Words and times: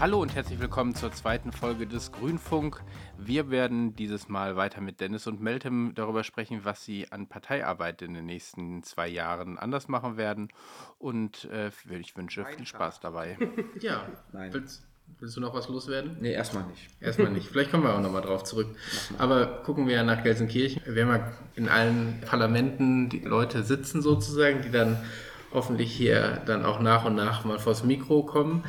Hallo 0.00 0.22
und 0.22 0.32
herzlich 0.32 0.60
willkommen 0.60 0.94
zur 0.94 1.10
zweiten 1.10 1.50
Folge 1.50 1.84
des 1.84 2.12
Grünfunk. 2.12 2.80
Wir 3.18 3.50
werden 3.50 3.96
dieses 3.96 4.28
Mal 4.28 4.54
weiter 4.54 4.80
mit 4.80 5.00
Dennis 5.00 5.26
und 5.26 5.40
Meltem 5.40 5.90
darüber 5.96 6.22
sprechen, 6.22 6.60
was 6.62 6.84
sie 6.84 7.10
an 7.10 7.26
Parteiarbeit 7.26 8.02
in 8.02 8.14
den 8.14 8.24
nächsten 8.24 8.84
zwei 8.84 9.08
Jahren 9.08 9.58
anders 9.58 9.88
machen 9.88 10.16
werden. 10.16 10.50
Und 11.00 11.46
äh, 11.46 11.72
ich 11.98 12.16
wünsche 12.16 12.44
viel 12.44 12.64
Spaß 12.64 13.00
dabei. 13.00 13.36
Ja, 13.80 14.06
Nein. 14.32 14.54
Willst, 14.54 14.86
willst, 15.18 15.36
du 15.36 15.40
noch 15.40 15.52
was 15.52 15.68
loswerden? 15.68 16.16
Nee, 16.20 16.32
erstmal 16.32 16.62
nicht. 16.66 16.88
Erstmal 17.00 17.32
nicht. 17.32 17.48
Vielleicht 17.48 17.72
kommen 17.72 17.82
wir 17.82 17.92
auch 17.92 18.00
nochmal 18.00 18.22
drauf 18.22 18.44
zurück. 18.44 18.68
Aber 19.18 19.46
gucken 19.64 19.88
wir 19.88 19.96
ja 19.96 20.04
nach 20.04 20.22
Gelsenkirchen. 20.22 20.80
Wir 20.86 21.06
haben 21.06 21.16
ja 21.16 21.32
in 21.56 21.68
allen 21.68 22.20
Parlamenten 22.24 23.08
die 23.08 23.18
Leute 23.18 23.64
sitzen 23.64 24.00
sozusagen, 24.00 24.62
die 24.62 24.70
dann 24.70 24.96
hoffentlich 25.52 25.92
hier 25.92 26.40
dann 26.46 26.64
auch 26.64 26.78
nach 26.78 27.04
und 27.04 27.16
nach 27.16 27.44
mal 27.44 27.58
vors 27.58 27.82
Mikro 27.82 28.22
kommen. 28.22 28.64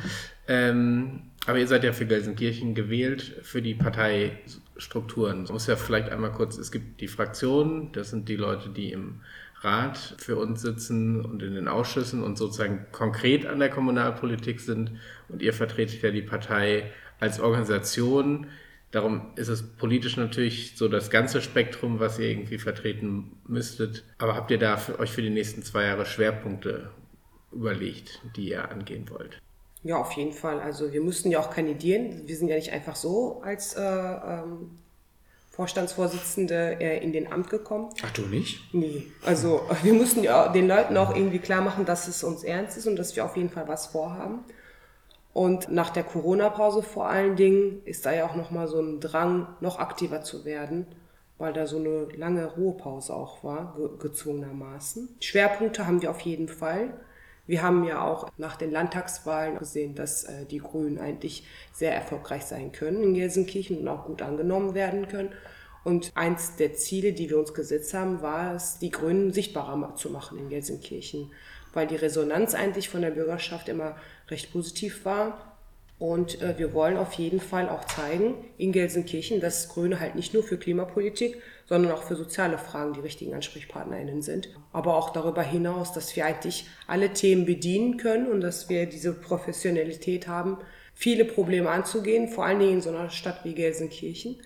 Ähm, 0.50 1.20
aber 1.46 1.60
ihr 1.60 1.68
seid 1.68 1.84
ja 1.84 1.92
für 1.92 2.06
Gelsenkirchen 2.06 2.74
gewählt, 2.74 3.22
für 3.42 3.62
die 3.62 3.74
Parteistrukturen. 3.74 5.44
Ich 5.44 5.50
muss 5.52 5.68
ja 5.68 5.76
vielleicht 5.76 6.08
einmal 6.08 6.32
kurz, 6.32 6.58
es 6.58 6.72
gibt 6.72 7.00
die 7.00 7.06
Fraktionen, 7.06 7.92
das 7.92 8.10
sind 8.10 8.28
die 8.28 8.34
Leute, 8.34 8.68
die 8.68 8.90
im 8.90 9.20
Rat 9.60 10.16
für 10.18 10.36
uns 10.36 10.60
sitzen 10.62 11.24
und 11.24 11.40
in 11.44 11.54
den 11.54 11.68
Ausschüssen 11.68 12.24
und 12.24 12.36
sozusagen 12.36 12.86
konkret 12.90 13.46
an 13.46 13.60
der 13.60 13.70
Kommunalpolitik 13.70 14.58
sind. 14.58 14.90
Und 15.28 15.40
ihr 15.40 15.52
vertretet 15.52 16.02
ja 16.02 16.10
die 16.10 16.22
Partei 16.22 16.90
als 17.20 17.38
Organisation. 17.38 18.48
Darum 18.90 19.30
ist 19.36 19.48
es 19.48 19.62
politisch 19.62 20.16
natürlich 20.16 20.76
so 20.76 20.88
das 20.88 21.10
ganze 21.10 21.42
Spektrum, 21.42 22.00
was 22.00 22.18
ihr 22.18 22.28
irgendwie 22.28 22.58
vertreten 22.58 23.36
müsstet. 23.46 24.02
Aber 24.18 24.34
habt 24.34 24.50
ihr 24.50 24.58
da 24.58 24.76
für 24.78 24.98
euch 24.98 25.12
für 25.12 25.22
die 25.22 25.30
nächsten 25.30 25.62
zwei 25.62 25.84
Jahre 25.84 26.06
Schwerpunkte 26.06 26.90
überlegt, 27.52 28.20
die 28.34 28.48
ihr 28.48 28.68
angehen 28.68 29.08
wollt? 29.10 29.40
Ja, 29.82 29.96
auf 29.96 30.12
jeden 30.12 30.32
Fall. 30.32 30.60
Also 30.60 30.92
wir 30.92 31.00
mussten 31.00 31.30
ja 31.30 31.40
auch 31.40 31.50
kandidieren. 31.50 32.22
Wir 32.26 32.36
sind 32.36 32.48
ja 32.48 32.56
nicht 32.56 32.72
einfach 32.72 32.96
so 32.96 33.40
als 33.42 33.74
äh, 33.74 33.80
ähm, 33.80 34.78
Vorstandsvorsitzende 35.50 36.80
äh, 36.80 37.02
in 37.02 37.12
den 37.12 37.32
Amt 37.32 37.50
gekommen. 37.50 37.90
Ach 38.02 38.10
du 38.12 38.22
nicht? 38.22 38.74
Nee. 38.74 39.06
Also 39.24 39.62
wir 39.82 39.94
mussten 39.94 40.22
ja 40.22 40.48
den 40.48 40.68
Leuten 40.68 40.96
auch 40.96 41.14
irgendwie 41.14 41.38
klar 41.38 41.62
machen, 41.62 41.84
dass 41.84 42.08
es 42.08 42.22
uns 42.22 42.44
ernst 42.44 42.76
ist 42.76 42.86
und 42.86 42.96
dass 42.96 43.16
wir 43.16 43.24
auf 43.24 43.36
jeden 43.36 43.50
Fall 43.50 43.68
was 43.68 43.86
vorhaben. 43.86 44.44
Und 45.32 45.70
nach 45.70 45.90
der 45.90 46.02
Corona-Pause 46.02 46.82
vor 46.82 47.08
allen 47.08 47.36
Dingen 47.36 47.82
ist 47.84 48.04
da 48.04 48.12
ja 48.12 48.26
auch 48.26 48.34
nochmal 48.34 48.68
so 48.68 48.80
ein 48.80 49.00
Drang, 49.00 49.46
noch 49.60 49.78
aktiver 49.78 50.22
zu 50.22 50.44
werden, 50.44 50.86
weil 51.38 51.52
da 51.52 51.66
so 51.66 51.78
eine 51.78 52.08
lange 52.16 52.46
Ruhepause 52.46 53.14
auch 53.14 53.44
war, 53.44 53.74
ge 53.76 53.88
gezwungenermaßen. 53.98 55.08
Schwerpunkte 55.20 55.86
haben 55.86 56.02
wir 56.02 56.10
auf 56.10 56.20
jeden 56.20 56.48
Fall. 56.48 56.94
Wir 57.50 57.62
haben 57.62 57.82
ja 57.82 58.00
auch 58.04 58.30
nach 58.38 58.54
den 58.54 58.70
Landtagswahlen 58.70 59.58
gesehen, 59.58 59.96
dass 59.96 60.22
äh, 60.22 60.46
die 60.46 60.58
Grünen 60.58 61.00
eigentlich 61.00 61.44
sehr 61.72 61.92
erfolgreich 61.92 62.44
sein 62.44 62.70
können 62.70 63.02
in 63.02 63.14
Gelsenkirchen 63.14 63.80
und 63.80 63.88
auch 63.88 64.04
gut 64.04 64.22
angenommen 64.22 64.74
werden 64.74 65.08
können. 65.08 65.30
Und 65.82 66.12
eins 66.14 66.54
der 66.54 66.74
Ziele, 66.74 67.12
die 67.12 67.28
wir 67.28 67.40
uns 67.40 67.52
gesetzt 67.52 67.92
haben, 67.92 68.22
war 68.22 68.54
es, 68.54 68.78
die 68.78 68.90
Grünen 68.90 69.32
sichtbarer 69.32 69.96
zu 69.96 70.10
machen 70.10 70.38
in 70.38 70.48
Gelsenkirchen, 70.48 71.32
weil 71.72 71.88
die 71.88 71.96
Resonanz 71.96 72.54
eigentlich 72.54 72.88
von 72.88 73.02
der 73.02 73.10
Bürgerschaft 73.10 73.68
immer 73.68 73.96
recht 74.28 74.52
positiv 74.52 75.04
war 75.04 75.49
und 76.00 76.40
äh, 76.40 76.56
wir 76.56 76.72
wollen 76.72 76.96
auf 76.96 77.12
jeden 77.12 77.40
Fall 77.40 77.68
auch 77.68 77.84
zeigen 77.84 78.34
in 78.56 78.72
Gelsenkirchen, 78.72 79.38
dass 79.38 79.68
Grüne 79.68 80.00
halt 80.00 80.14
nicht 80.14 80.32
nur 80.32 80.42
für 80.42 80.56
Klimapolitik, 80.56 81.42
sondern 81.66 81.92
auch 81.92 82.04
für 82.04 82.16
soziale 82.16 82.56
Fragen 82.56 82.94
die 82.94 83.00
richtigen 83.00 83.34
AnsprechpartnerInnen 83.34 84.22
sind. 84.22 84.48
Aber 84.72 84.96
auch 84.96 85.10
darüber 85.10 85.42
hinaus, 85.42 85.92
dass 85.92 86.16
wir 86.16 86.24
eigentlich 86.24 86.66
alle 86.86 87.12
Themen 87.12 87.44
bedienen 87.44 87.98
können 87.98 88.28
und 88.32 88.40
dass 88.40 88.70
wir 88.70 88.86
diese 88.86 89.12
Professionalität 89.12 90.26
haben, 90.26 90.56
viele 90.94 91.26
Probleme 91.26 91.68
anzugehen, 91.68 92.28
vor 92.28 92.46
allen 92.46 92.60
Dingen 92.60 92.74
in 92.76 92.80
so 92.80 92.88
einer 92.88 93.10
Stadt 93.10 93.44
wie 93.44 93.54
Gelsenkirchen, 93.54 94.36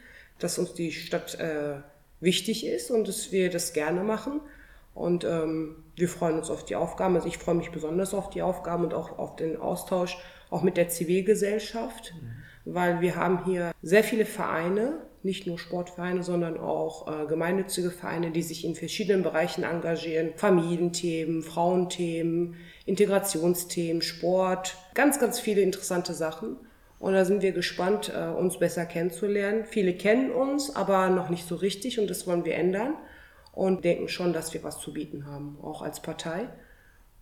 dass 0.41 0.59
uns 0.59 0.75
die 0.75 0.91
Stadt 0.91 1.39
äh, 1.39 1.77
wichtig 2.19 2.67
ist 2.67 2.91
und 2.91 3.07
dass 3.07 3.31
wir 3.31 3.49
das 3.49 3.73
gerne 3.73 4.03
machen. 4.03 4.41
Und 4.93 5.23
ähm, 5.23 5.85
wir 5.95 6.09
freuen 6.09 6.39
uns 6.39 6.51
auf 6.51 6.65
die 6.65 6.75
Aufgaben. 6.75 7.15
Also 7.15 7.29
ich 7.29 7.39
freue 7.39 7.55
mich 7.55 7.71
besonders 7.71 8.13
auf 8.13 8.31
die 8.31 8.43
Aufgaben 8.43 8.83
und 8.83 8.95
auch 8.95 9.19
auf 9.19 9.37
den 9.37 9.57
Austausch 9.57 10.19
auch 10.55 10.63
mit 10.63 10.77
der 10.77 10.89
Zivilgesellschaft, 10.89 12.15
weil 12.65 13.01
wir 13.01 13.17
haben 13.17 13.45
hier 13.45 13.73
sehr 13.83 14.05
viele 14.05 14.25
Vereine, 14.25 15.01
nicht 15.25 15.47
nur 15.49 15.59
Sportvereine, 15.59 16.23
sondern 16.23 16.59
auch 16.59 17.09
äh, 17.09 17.27
gemeinnützige 17.27 17.91
Vereine, 17.91 18.31
die 18.31 18.43
sich 18.43 18.65
in 18.65 18.77
verschiedenen 18.77 19.25
Bereichen 19.25 19.65
engagieren. 19.65 20.31
Familienthemen, 20.37 21.43
Frauenthemen, 21.43 22.55
Integrationsthemen, 22.87 24.01
Sport, 24.01 24.77
ganz, 24.95 25.19
ganz 25.19 25.41
viele 25.41 25.63
interessante 25.63 26.15
Sachen. 26.15 26.57
Und 27.01 27.15
da 27.15 27.25
sind 27.25 27.43
wir 27.43 27.53
gespannt, 27.53 28.13
äh, 28.15 28.29
uns 28.29 28.59
besser 28.59 28.87
kennenzulernen. 28.87 29.65
Viele 29.65 29.95
kennen 29.95 30.31
uns, 30.31 30.77
aber 30.77 31.09
noch 31.09 31.31
nicht 31.31 31.49
so 31.49 31.57
richtig 31.57 31.99
und 31.99 32.09
das 32.09 32.27
wollen 32.29 32.45
wir 32.45 32.55
ändern 32.55 32.95
und 33.53 33.85
denken 33.85 34.09
schon, 34.09 34.33
dass 34.33 34.55
wir 34.55 34.63
was 34.63 34.79
zu 34.79 34.93
bieten 34.93 35.27
haben, 35.27 35.59
auch 35.63 35.83
als 35.83 36.01
Partei. 36.01 36.49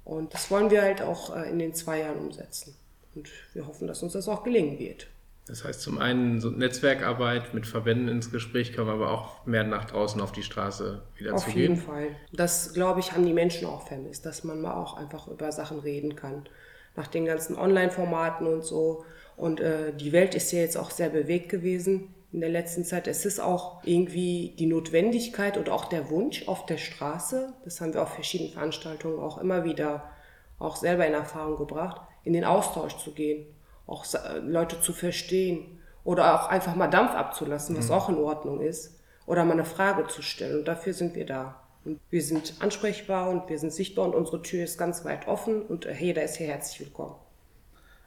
Und 0.04 0.34
das 0.34 0.50
wollen 0.50 0.70
wir 0.70 0.82
halt 0.82 1.00
auch 1.00 1.34
äh, 1.34 1.48
in 1.48 1.58
den 1.58 1.72
zwei 1.72 2.00
Jahren 2.00 2.18
umsetzen. 2.18 2.76
Und 3.14 3.28
wir 3.52 3.66
hoffen, 3.66 3.86
dass 3.86 4.02
uns 4.02 4.12
das 4.12 4.28
auch 4.28 4.44
gelingen 4.44 4.78
wird. 4.78 5.08
Das 5.46 5.64
heißt, 5.64 5.80
zum 5.80 5.98
einen 5.98 6.40
so 6.40 6.50
Netzwerkarbeit 6.50 7.52
mit 7.52 7.66
Verbänden 7.66 8.08
ins 8.08 8.30
Gespräch 8.30 8.76
kommen, 8.76 8.90
aber 8.90 9.10
auch 9.10 9.44
mehr 9.44 9.64
nach 9.64 9.86
draußen 9.86 10.20
auf 10.20 10.30
die 10.30 10.44
Straße 10.44 11.02
wieder 11.16 11.34
auf 11.34 11.44
zu 11.44 11.50
gehen. 11.50 11.72
Auf 11.72 11.76
jeden 11.76 11.76
Fall. 11.76 12.16
Das, 12.32 12.72
glaube 12.72 13.00
ich, 13.00 13.12
haben 13.12 13.26
die 13.26 13.32
Menschen 13.32 13.66
auch 13.66 13.86
vermisst, 13.86 14.24
dass 14.24 14.44
man 14.44 14.60
mal 14.60 14.74
auch 14.74 14.96
einfach 14.96 15.26
über 15.26 15.50
Sachen 15.50 15.80
reden 15.80 16.14
kann. 16.14 16.48
Nach 16.94 17.08
den 17.08 17.24
ganzen 17.24 17.56
Online-Formaten 17.56 18.46
und 18.46 18.62
so. 18.62 19.04
Und 19.36 19.60
äh, 19.60 19.92
die 19.94 20.12
Welt 20.12 20.34
ist 20.34 20.52
ja 20.52 20.60
jetzt 20.60 20.76
auch 20.76 20.90
sehr 20.90 21.08
bewegt 21.08 21.48
gewesen 21.48 22.14
in 22.32 22.40
der 22.40 22.50
letzten 22.50 22.84
Zeit. 22.84 23.06
Es 23.06 23.26
ist 23.26 23.40
auch 23.40 23.82
irgendwie 23.84 24.54
die 24.58 24.66
Notwendigkeit 24.66 25.56
und 25.56 25.68
auch 25.68 25.86
der 25.86 26.08
Wunsch 26.08 26.48
auf 26.48 26.66
der 26.66 26.78
Straße, 26.78 27.52
das 27.64 27.80
haben 27.80 27.92
wir 27.92 28.02
auf 28.02 28.14
verschiedenen 28.14 28.52
Veranstaltungen 28.52 29.18
auch 29.18 29.38
immer 29.38 29.64
wieder 29.64 30.10
auch 30.58 30.76
selber 30.76 31.06
in 31.06 31.12
Erfahrung 31.12 31.58
gebracht, 31.58 32.00
in 32.24 32.32
den 32.32 32.44
Austausch 32.44 32.96
zu 32.98 33.12
gehen, 33.12 33.46
auch 33.86 34.04
Leute 34.42 34.80
zu 34.80 34.92
verstehen 34.92 35.80
oder 36.04 36.34
auch 36.34 36.48
einfach 36.48 36.74
mal 36.74 36.88
Dampf 36.88 37.12
abzulassen, 37.12 37.76
was 37.76 37.88
mhm. 37.88 37.94
auch 37.94 38.08
in 38.08 38.16
Ordnung 38.16 38.60
ist, 38.60 38.98
oder 39.26 39.44
mal 39.44 39.52
eine 39.52 39.64
Frage 39.64 40.06
zu 40.08 40.22
stellen. 40.22 40.60
Und 40.60 40.68
dafür 40.68 40.94
sind 40.94 41.14
wir 41.14 41.26
da. 41.26 41.60
Und 41.84 42.00
wir 42.10 42.22
sind 42.22 42.54
ansprechbar 42.60 43.28
und 43.28 43.48
wir 43.48 43.58
sind 43.58 43.72
sichtbar 43.72 44.06
und 44.06 44.14
unsere 44.14 44.42
Tür 44.42 44.62
ist 44.64 44.78
ganz 44.78 45.04
weit 45.04 45.26
offen 45.26 45.62
und 45.62 45.86
jeder 46.00 46.22
ist 46.22 46.36
hier 46.36 46.46
herzlich 46.46 46.80
willkommen. 46.80 47.16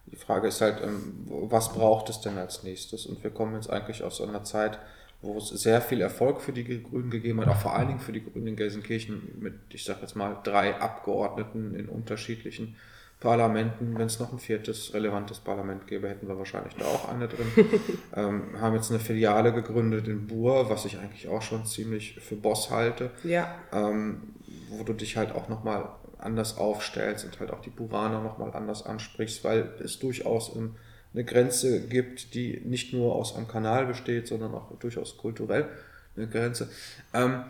Die 0.07 0.15
Frage 0.15 0.47
ist 0.47 0.61
halt, 0.61 0.81
ähm, 0.81 1.25
was 1.27 1.73
braucht 1.73 2.09
es 2.09 2.21
denn 2.21 2.37
als 2.37 2.63
nächstes? 2.63 3.05
Und 3.05 3.23
wir 3.23 3.31
kommen 3.31 3.55
jetzt 3.55 3.69
eigentlich 3.69 4.03
aus 4.03 4.21
einer 4.21 4.43
Zeit, 4.43 4.79
wo 5.21 5.37
es 5.37 5.49
sehr 5.49 5.81
viel 5.81 6.01
Erfolg 6.01 6.41
für 6.41 6.53
die 6.53 6.83
Grünen 6.83 7.09
gegeben 7.09 7.41
hat, 7.41 7.47
auch 7.47 7.57
vor 7.59 7.75
allen 7.75 7.87
Dingen 7.87 7.99
für 7.99 8.11
die 8.11 8.23
Grünen 8.23 8.47
in 8.47 8.55
Gelsenkirchen 8.55 9.39
mit, 9.39 9.55
ich 9.69 9.83
sage 9.83 10.01
jetzt 10.01 10.15
mal, 10.15 10.37
drei 10.43 10.79
Abgeordneten 10.79 11.73
in 11.73 11.89
unterschiedlichen 11.89 12.75
Parlamenten. 13.25 13.97
Wenn 13.97 14.05
es 14.05 14.19
noch 14.19 14.31
ein 14.31 14.39
viertes 14.39 14.93
relevantes 14.93 15.39
Parlament 15.39 15.87
gäbe, 15.87 16.07
hätten 16.07 16.27
wir 16.27 16.37
wahrscheinlich 16.37 16.75
da 16.75 16.85
auch 16.85 17.09
eine 17.09 17.27
drin. 17.27 17.47
ähm, 18.15 18.43
haben 18.61 18.75
jetzt 18.75 18.91
eine 18.91 18.99
Filiale 18.99 19.51
gegründet 19.51 20.07
in 20.07 20.27
Bur, 20.27 20.69
was 20.69 20.85
ich 20.85 20.99
eigentlich 20.99 21.27
auch 21.27 21.41
schon 21.41 21.65
ziemlich 21.65 22.19
für 22.21 22.35
Boss 22.35 22.69
halte. 22.69 23.09
Ja. 23.23 23.55
Ähm, 23.73 24.35
wo 24.69 24.83
du 24.83 24.93
dich 24.93 25.17
halt 25.17 25.33
auch 25.33 25.49
nochmal 25.49 25.89
anders 26.19 26.57
aufstellst 26.57 27.25
und 27.25 27.39
halt 27.39 27.51
auch 27.51 27.61
die 27.61 27.71
Buraner 27.71 28.21
nochmal 28.21 28.53
anders 28.53 28.85
ansprichst, 28.85 29.43
weil 29.43 29.69
es 29.83 29.97
durchaus 29.99 30.55
eine 30.55 31.23
Grenze 31.25 31.87
gibt, 31.87 32.35
die 32.35 32.61
nicht 32.63 32.93
nur 32.93 33.15
aus 33.15 33.35
einem 33.35 33.47
Kanal 33.47 33.87
besteht, 33.87 34.27
sondern 34.27 34.53
auch 34.53 34.77
durchaus 34.77 35.17
kulturell 35.17 35.67
eine 36.15 36.27
Grenze. 36.27 36.69
Ähm, 37.13 37.43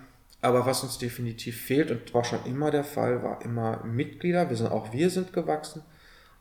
aber 0.46 0.66
was 0.66 0.84
uns 0.84 0.98
definitiv 0.98 1.60
fehlt 1.60 1.92
und 1.92 2.14
war 2.14 2.24
schon 2.24 2.46
immer 2.46 2.72
der 2.72 2.84
Fall, 2.84 3.24
war 3.24 3.42
immer 3.44 3.84
Mitglieder. 3.84 4.50
Wir 4.50 4.56
sind 4.56 4.72
auch 4.72 4.94
wir 4.94 5.10
sind 5.10 5.34
gewachsen, 5.34 5.82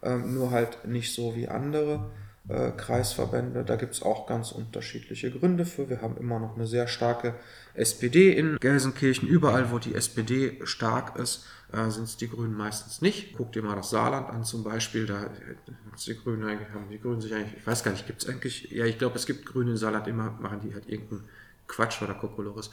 ähm, 0.02 0.34
nur 0.34 0.50
halt 0.50 0.86
nicht 0.86 1.14
so 1.14 1.34
wie 1.34 1.48
andere 1.48 2.10
äh, 2.48 2.70
Kreisverbände. 2.72 3.64
Da 3.64 3.76
gibt 3.76 3.94
es 3.94 4.02
auch 4.02 4.26
ganz 4.26 4.52
unterschiedliche 4.52 5.30
Gründe 5.30 5.64
für. 5.64 5.88
Wir 5.88 6.02
haben 6.02 6.18
immer 6.18 6.38
noch 6.38 6.54
eine 6.54 6.66
sehr 6.66 6.86
starke 6.86 7.34
SPD 7.72 8.32
in 8.32 8.58
Gelsenkirchen. 8.60 9.26
Überall, 9.26 9.72
wo 9.72 9.78
die 9.78 9.94
SPD 9.94 10.60
stark 10.64 11.18
ist, 11.18 11.46
äh, 11.72 11.88
sind 11.90 12.04
es 12.04 12.18
die 12.18 12.28
Grünen 12.28 12.54
meistens 12.54 13.00
nicht. 13.00 13.34
Guck 13.36 13.52
dir 13.52 13.62
mal 13.62 13.76
das 13.76 13.88
Saarland 13.88 14.28
an 14.28 14.44
zum 14.44 14.64
Beispiel. 14.64 15.06
Da 15.06 15.30
die 16.06 16.14
Grünen 16.14 16.44
eigentlich, 16.44 16.68
haben 16.74 16.90
die 16.90 17.00
Grünen 17.00 17.22
sich 17.22 17.34
eigentlich, 17.34 17.56
ich 17.56 17.66
weiß 17.66 17.82
gar 17.82 17.92
nicht, 17.92 18.06
gibt 18.06 18.22
es 18.22 18.28
eigentlich, 18.28 18.70
ja, 18.70 18.84
ich 18.84 18.98
glaube, 18.98 19.16
es 19.16 19.24
gibt 19.24 19.46
Grüne 19.46 19.70
in 19.70 19.76
Saarland 19.78 20.06
immer, 20.08 20.30
machen 20.40 20.60
die 20.62 20.74
halt 20.74 20.88
irgendeinen 20.88 21.24
Quatsch 21.66 22.02
oder 22.02 22.12
Kokolores. 22.12 22.70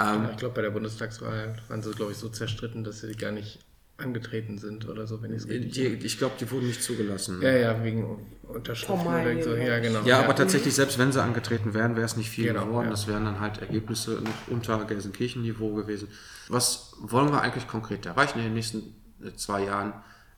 Ähm, 0.00 0.22
ja, 0.24 0.30
ich 0.30 0.36
glaube, 0.38 0.54
bei 0.54 0.62
der 0.62 0.70
Bundestagswahl 0.70 1.56
waren 1.68 1.82
sie, 1.82 1.90
glaube 1.92 2.12
ich, 2.12 2.18
so 2.18 2.28
zerstritten, 2.28 2.84
dass 2.84 3.00
sie 3.00 3.14
gar 3.14 3.32
nicht 3.32 3.58
angetreten 3.98 4.56
sind 4.56 4.88
oder 4.88 5.06
so, 5.06 5.20
wenn 5.22 5.30
ich 5.32 5.42
es 5.42 5.48
richtig 5.48 5.72
die, 5.72 6.06
Ich 6.06 6.16
glaube, 6.16 6.34
die 6.40 6.50
wurden 6.50 6.66
nicht 6.66 6.82
zugelassen. 6.82 7.42
Ja, 7.42 7.50
ja, 7.50 7.84
wegen 7.84 8.18
Unterschriften 8.44 9.06
oder 9.06 9.42
so. 9.42 9.54
Ja, 9.54 9.78
genau. 9.78 10.02
Ja, 10.04 10.20
aber 10.20 10.34
tatsächlich, 10.34 10.74
selbst 10.74 10.98
wenn 10.98 11.12
sie 11.12 11.22
angetreten 11.22 11.74
wären, 11.74 11.96
wäre 11.96 12.06
es 12.06 12.16
nicht 12.16 12.30
viel 12.30 12.46
genau, 12.46 12.66
geworden. 12.66 12.86
Ja. 12.86 12.90
Das 12.92 13.06
wären 13.06 13.26
dann 13.26 13.40
halt 13.40 13.58
Ergebnisse 13.58 14.12
noch 14.22 14.48
unter 14.48 14.84
Gelsenkirchen-Niveau 14.86 15.74
gewesen. 15.74 16.08
Was 16.48 16.94
wollen 16.98 17.30
wir 17.30 17.42
eigentlich 17.42 17.68
konkret 17.68 18.06
erreichen 18.06 18.38
in 18.38 18.44
den 18.44 18.54
nächsten 18.54 18.94
zwei 19.36 19.64
Jahren? 19.64 19.92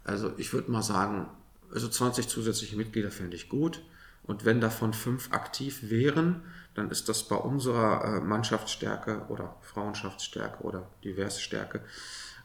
Also 0.04 0.32
ich 0.38 0.52
würde 0.52 0.70
mal 0.70 0.82
sagen, 0.82 1.26
Also 1.72 1.88
20 1.88 2.28
zusätzliche 2.28 2.76
Mitglieder 2.76 3.10
fände 3.10 3.36
ich 3.36 3.48
gut. 3.48 3.80
Und 4.24 4.44
wenn 4.44 4.60
davon 4.60 4.92
fünf 4.92 5.32
aktiv 5.32 5.90
wären, 5.90 6.42
dann 6.74 6.90
ist 6.90 7.08
das 7.08 7.24
bei 7.24 7.36
unserer 7.36 8.04
äh, 8.04 8.20
Mannschaftsstärke 8.20 9.26
oder 9.28 9.56
Frauenschaftsstärke 9.62 10.62
oder 10.62 10.88
Diversstärke, 11.04 11.80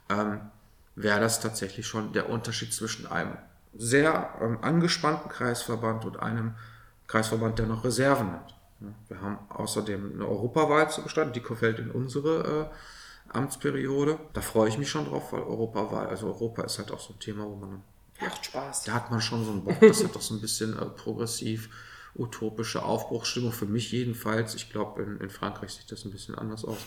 ähm, 0.09 0.41
wäre 0.95 1.19
das 1.19 1.39
tatsächlich 1.39 1.87
schon 1.87 2.13
der 2.13 2.29
Unterschied 2.29 2.73
zwischen 2.73 3.07
einem 3.07 3.37
sehr 3.75 4.33
ähm, 4.41 4.59
angespannten 4.61 5.29
Kreisverband 5.29 6.05
und 6.05 6.19
einem 6.19 6.55
Kreisverband, 7.07 7.59
der 7.59 7.67
noch 7.67 7.83
Reserven 7.83 8.31
hat. 8.31 8.53
Wir 9.07 9.21
haben 9.21 9.39
außerdem 9.49 10.13
eine 10.15 10.27
Europawahl 10.27 10.89
zu 10.89 11.01
gestalten, 11.01 11.33
die 11.33 11.41
fällt 11.41 11.79
in 11.79 11.89
unsere 11.89 12.69
äh, 12.71 13.35
Amtsperiode. 13.35 14.19
Da 14.33 14.41
freue 14.41 14.69
ich 14.69 14.77
mich 14.77 14.89
schon 14.89 15.05
drauf, 15.05 15.33
weil 15.33 15.41
Europawahl, 15.41 16.07
also 16.07 16.27
Europa 16.27 16.63
ist 16.63 16.77
halt 16.77 16.91
auch 16.91 16.99
so 16.99 17.13
ein 17.13 17.19
Thema, 17.19 17.45
wo 17.45 17.55
man 17.55 17.81
Macht 18.19 18.45
Spaß. 18.45 18.83
Da 18.83 18.93
hat 18.93 19.11
man 19.11 19.21
schon 19.21 19.45
so 19.45 19.51
einen 19.51 19.63
Bock. 19.63 19.79
Das 19.79 20.03
hat 20.03 20.15
doch 20.15 20.21
so 20.21 20.33
ein 20.33 20.41
bisschen 20.41 20.77
äh, 20.77 20.85
progressiv, 20.85 21.69
utopische 22.17 22.83
Aufbruchsstimmung. 22.83 23.51
Für 23.51 23.65
mich 23.65 23.91
jedenfalls. 23.91 24.55
Ich 24.55 24.69
glaube, 24.69 25.03
in, 25.03 25.19
in, 25.19 25.29
Frankreich 25.29 25.73
sieht 25.73 25.91
das 25.91 26.05
ein 26.05 26.11
bisschen 26.11 26.35
anders 26.35 26.65
aus. 26.65 26.79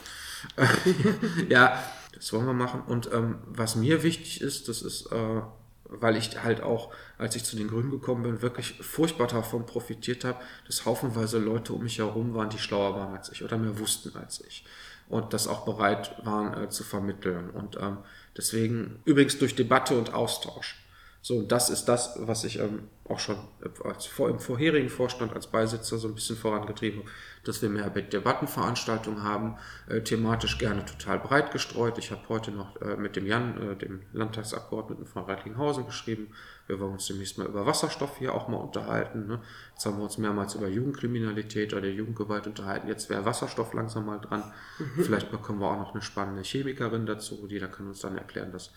ja, 1.49 1.83
das 2.15 2.33
wollen 2.33 2.47
wir 2.47 2.53
machen. 2.53 2.83
Und 2.83 3.11
ähm, 3.13 3.39
was 3.47 3.77
mir 3.77 4.03
wichtig 4.03 4.41
ist, 4.41 4.69
das 4.69 4.83
ist, 4.83 5.07
äh, 5.13 5.43
weil 5.85 6.17
ich 6.17 6.43
halt 6.43 6.63
auch, 6.63 6.93
als 7.19 7.37
ich 7.37 7.45
zu 7.45 7.57
den 7.57 7.69
Grünen 7.69 7.91
gekommen 7.91 8.23
bin, 8.23 8.43
wirklich 8.43 8.79
furchtbar 8.81 9.27
davon 9.27 9.67
profitiert 9.67 10.25
habe, 10.25 10.39
dass 10.67 10.87
haufenweise 10.87 11.39
Leute 11.39 11.73
um 11.73 11.83
mich 11.83 11.99
herum 11.99 12.35
waren, 12.35 12.51
die 12.51 12.59
schlauer 12.59 12.95
waren 12.95 13.15
als 13.17 13.31
ich 13.31 13.43
oder 13.43 13.59
mehr 13.59 13.79
wussten 13.79 14.17
als 14.17 14.41
ich. 14.47 14.65
Und 15.09 15.33
das 15.33 15.49
auch 15.49 15.65
bereit 15.65 16.15
waren 16.25 16.65
äh, 16.65 16.69
zu 16.69 16.85
vermitteln. 16.85 17.51
Und 17.51 17.77
ähm, 17.81 17.99
deswegen, 18.37 19.01
übrigens 19.05 19.39
durch 19.39 19.57
Debatte 19.57 19.99
und 19.99 20.15
Austausch. 20.15 20.80
So, 21.23 21.43
das 21.43 21.69
ist 21.69 21.85
das, 21.85 22.15
was 22.21 22.45
ich 22.45 22.61
ähm, 22.61 22.89
auch 23.07 23.19
schon 23.19 23.37
als, 23.85 24.07
vor, 24.07 24.31
im 24.31 24.39
vorherigen 24.39 24.89
Vorstand 24.89 25.35
als 25.35 25.49
Beisitzer 25.49 25.99
so 25.99 26.09
ein 26.09 26.15
bisschen 26.15 26.37
vorangetrieben 26.37 27.01
habe, 27.01 27.11
dass 27.45 27.61
wir 27.61 27.69
mehr 27.69 27.91
Debattenveranstaltungen 27.91 29.23
haben, 29.23 29.59
äh, 29.89 30.01
thematisch 30.01 30.57
gerne 30.57 30.83
total 30.87 31.19
breit 31.19 31.51
gestreut. 31.51 31.99
Ich 31.99 32.11
habe 32.11 32.23
heute 32.31 32.53
noch 32.53 32.81
äh, 32.81 32.97
mit 32.97 33.17
dem 33.17 33.27
Jan, 33.27 33.73
äh, 33.73 33.77
dem 33.77 34.01
Landtagsabgeordneten 34.15 35.05
von 35.05 35.25
Reitlinghausen, 35.25 35.85
geschrieben. 35.85 36.29
Wir 36.67 36.81
wollen 36.81 36.93
uns 36.93 37.07
demnächst 37.07 37.37
mal 37.37 37.47
über 37.47 37.67
Wasserstoff 37.67 38.17
hier 38.17 38.35
auch 38.35 38.49
mal 38.49 38.57
unterhalten. 38.57 39.27
Ne? 39.27 39.41
Jetzt 39.75 39.85
haben 39.85 39.99
wir 39.99 40.05
uns 40.05 40.17
mehrmals 40.17 40.55
über 40.55 40.69
Jugendkriminalität 40.69 41.75
oder 41.75 41.89
Jugendgewalt 41.89 42.47
unterhalten. 42.47 42.89
Jetzt 42.89 43.11
wäre 43.11 43.27
Wasserstoff 43.27 43.75
langsam 43.75 44.07
mal 44.07 44.21
dran. 44.21 44.53
Mhm. 44.79 45.03
Vielleicht 45.03 45.31
bekommen 45.31 45.61
wir 45.61 45.71
auch 45.71 45.79
noch 45.79 45.93
eine 45.93 46.03
spannende 46.03 46.43
Chemikerin 46.43 47.05
dazu, 47.05 47.47
die 47.47 47.59
da 47.59 47.67
kann 47.67 47.89
uns 47.89 48.01
dann 48.01 48.17
erklären, 48.17 48.53
dass 48.53 48.71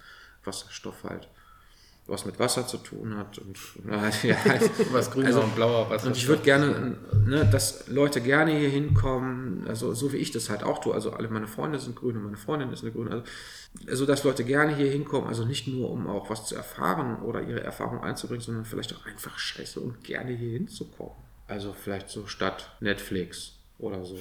Wasserstoff 0.44 1.06
halt 1.06 1.30
was 2.05 2.25
mit 2.25 2.38
Wasser 2.38 2.67
zu 2.67 2.77
tun 2.77 3.17
hat 3.17 3.38
und 3.38 3.57
ja, 4.23 4.35
was 4.91 5.11
grüner 5.11 5.27
also, 5.27 5.41
und 5.41 5.55
blauer 5.55 5.89
Wasser. 5.89 6.07
Und 6.07 6.17
ich 6.17 6.27
würde 6.27 6.44
gerne, 6.44 6.97
ne, 7.25 7.45
dass 7.45 7.88
Leute 7.88 8.19
gerne 8.21 8.51
hier 8.51 8.69
hinkommen, 8.69 9.65
also 9.67 9.94
so 9.94 10.11
wie 10.11 10.17
ich 10.17 10.31
das 10.31 10.50
halt 10.50 10.63
auch 10.63 10.79
tue, 10.79 10.94
also 10.94 11.11
alle 11.11 11.29
meine 11.29 11.47
Freunde 11.47 11.79
sind 11.79 11.95
grün 11.95 12.17
und 12.17 12.23
meine 12.23 12.38
Freundin 12.38 12.71
ist 12.71 12.83
eine 12.83 12.91
grüne, 12.91 13.11
also, 13.11 13.23
also 13.88 14.05
dass 14.05 14.23
Leute 14.23 14.44
gerne 14.44 14.75
hier 14.75 14.91
hinkommen, 14.91 15.27
also 15.27 15.45
nicht 15.45 15.67
nur 15.67 15.89
um 15.89 16.07
auch 16.07 16.29
was 16.29 16.45
zu 16.45 16.55
erfahren 16.55 17.21
oder 17.21 17.41
ihre 17.41 17.61
Erfahrung 17.61 18.01
einzubringen, 18.01 18.41
sondern 18.41 18.65
vielleicht 18.65 18.94
auch 18.95 19.05
einfach 19.05 19.39
scheiße 19.39 19.79
und 19.79 20.03
gerne 20.03 20.31
hier 20.31 20.51
hinzukommen. 20.51 21.13
Also 21.47 21.73
vielleicht 21.73 22.09
so 22.09 22.27
statt 22.27 22.69
Netflix 22.79 23.53
oder 23.79 24.03
so. 24.03 24.17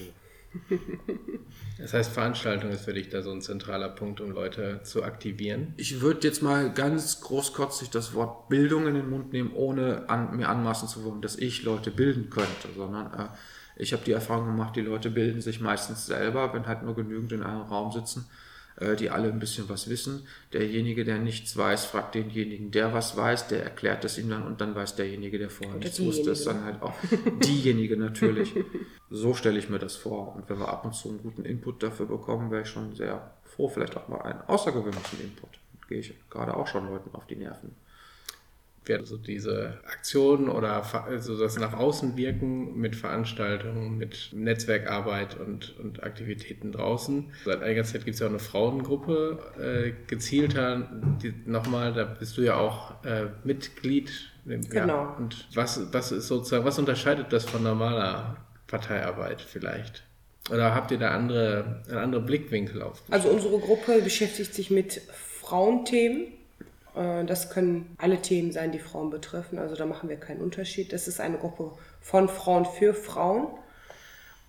Das 1.79 1.95
heißt, 1.95 2.13
Veranstaltung 2.13 2.71
ist 2.71 2.85
für 2.85 2.95
dich 2.95 3.09
da 3.09 3.23
so 3.23 3.33
ein 3.33 3.41
zentraler 3.41 3.89
Punkt, 3.89 4.21
um 4.21 4.31
Leute 4.31 4.81
zu 4.85 5.03
aktivieren? 5.03 5.75
Ich 5.77 6.01
würde 6.01 6.27
jetzt 6.27 6.43
mal 6.43 6.73
ganz 6.73 7.21
großkotzig 7.21 7.91
das 7.91 8.15
Wort 8.15 8.49
Bildung 8.49 8.87
in 8.87 8.95
den 8.95 9.11
Mund 9.11 9.33
nehmen, 9.33 9.53
ohne 9.53 10.09
an, 10.09 10.37
mir 10.37 10.49
anmaßen 10.49 10.89
zu 10.89 11.05
wollen, 11.05 11.23
dass 11.23 11.37
ich 11.37 11.65
Leute 11.65 11.91
bilden 11.91 12.31
könnte, 12.31 12.69
sondern 12.77 13.07
äh, 13.13 13.29
ich 13.77 13.93
habe 13.93 14.05
die 14.05 14.13
Erfahrung 14.13 14.47
gemacht, 14.47 14.77
die 14.77 14.83
Leute 14.83 15.11
bilden 15.11 15.41
sich 15.41 15.61
meistens 15.61 16.07
selber, 16.07 16.53
wenn 16.55 16.67
halt 16.67 16.83
nur 16.83 16.95
genügend 16.95 17.33
in 17.33 17.43
einem 17.43 17.63
Raum 17.63 17.91
sitzen 17.91 18.29
die 18.99 19.11
alle 19.11 19.29
ein 19.29 19.39
bisschen 19.39 19.69
was 19.69 19.89
wissen. 19.89 20.27
Derjenige, 20.53 21.05
der 21.05 21.19
nichts 21.19 21.57
weiß, 21.57 21.85
fragt 21.85 22.15
denjenigen, 22.15 22.71
der 22.71 22.93
was 22.93 23.17
weiß, 23.17 23.49
der 23.49 23.63
erklärt 23.63 24.05
es 24.05 24.19
ihm 24.19 24.31
dann 24.31 24.47
und 24.47 24.61
dann 24.61 24.75
weiß 24.75 24.97
derjenige, 24.97 25.39
der 25.39 25.51
vorher 25.51 25.77
Oder 25.77 25.85
nichts 25.85 26.01
wusste, 26.01 26.31
ist 26.31 26.47
dann 26.47 26.65
halt 26.65 26.83
auch 26.83 26.95
diejenige 27.43 27.97
natürlich. 27.97 28.55
So 29.15 29.35
stelle 29.35 29.59
ich 29.59 29.69
mir 29.69 29.79
das 29.79 29.95
vor. 29.95 30.35
Und 30.35 30.49
wenn 30.49 30.59
wir 30.59 30.71
ab 30.71 30.87
und 30.87 30.95
zu 30.95 31.11
einen 31.11 31.23
guten 31.23 31.45
Input 31.45 31.83
dafür 31.83 32.07
bekommen, 32.07 32.51
wäre 32.51 32.63
ich 32.63 32.69
schon 32.69 32.95
sehr 32.95 33.35
froh. 33.45 33.69
Vielleicht 33.69 33.95
auch 33.95 34.09
mal 34.09 34.23
einen 34.23 34.41
außergewöhnlichen 34.41 35.21
Input. 35.21 35.51
Gehe 35.87 35.99
ich 35.99 36.15
gerade 36.31 36.57
auch 36.57 36.67
schon 36.67 36.87
Leuten 36.87 37.15
auf 37.15 37.27
die 37.27 37.37
Nerven 37.37 37.77
wird 38.85 39.07
so 39.07 39.17
diese 39.17 39.79
Aktionen 39.87 40.49
oder 40.49 40.85
also 41.07 41.39
das 41.39 41.59
nach 41.59 41.75
außen 41.75 42.17
wirken 42.17 42.77
mit 42.77 42.97
Veranstaltungen, 42.97 43.97
mit 43.97 44.31
Netzwerkarbeit 44.33 45.39
und, 45.39 45.79
und 45.79 46.03
Aktivitäten 46.03 46.73
draußen. 46.73 47.33
Seit 47.45 47.63
einiger 47.63 47.85
Zeit 47.85 48.05
gibt 48.05 48.15
es 48.15 48.21
ja 48.21 48.27
auch 48.27 48.31
eine 48.31 48.41
Frauengruppe, 48.41 49.39
äh, 49.59 49.93
gezielter, 50.09 50.91
nochmal, 51.47 51.93
da 51.93 52.05
bist 52.05 52.37
du 52.37 52.43
ja 52.43 52.57
auch 52.57 53.05
äh, 53.05 53.27
Mitglied. 53.45 54.11
Genau. 54.45 55.15
Und 55.19 55.47
was, 55.55 55.93
was 55.93 56.11
ist 56.11 56.27
sozusagen, 56.27 56.65
was 56.65 56.79
unterscheidet 56.79 57.33
das 57.33 57.45
von 57.45 57.63
normaler 57.63 58.37
Parteiarbeit 58.67 59.41
vielleicht? 59.41 60.03
Oder 60.51 60.75
habt 60.75 60.91
ihr 60.91 60.99
da 60.99 61.13
andere, 61.13 61.83
einen 61.89 61.99
anderen 61.99 62.27
Blickwinkel 62.27 62.83
auf? 62.83 63.03
Also 63.11 63.29
unsere 63.29 63.59
Gruppe 63.61 64.03
beschäftigt 64.03 64.53
sich 64.53 64.71
mit 64.73 65.01
Frauenthemen 65.41 66.33
das 66.95 67.51
können 67.51 67.97
alle 67.99 68.21
Themen 68.21 68.53
sein, 68.53 68.73
die 68.73 68.79
Frauen 68.79 69.11
betreffen. 69.11 69.59
Also 69.59 69.77
da 69.77 69.87
machen 69.87 70.09
wir 70.09 70.17
keinen 70.17 70.43
Unterschied. 70.43 70.93
Das 70.93 71.09
ist 71.09 71.21
eine 71.21 71.39
Gruppe 71.39 71.73
von 72.01 72.29
Frauen 72.29 72.67
für 72.67 72.93
Frauen. 72.95 73.47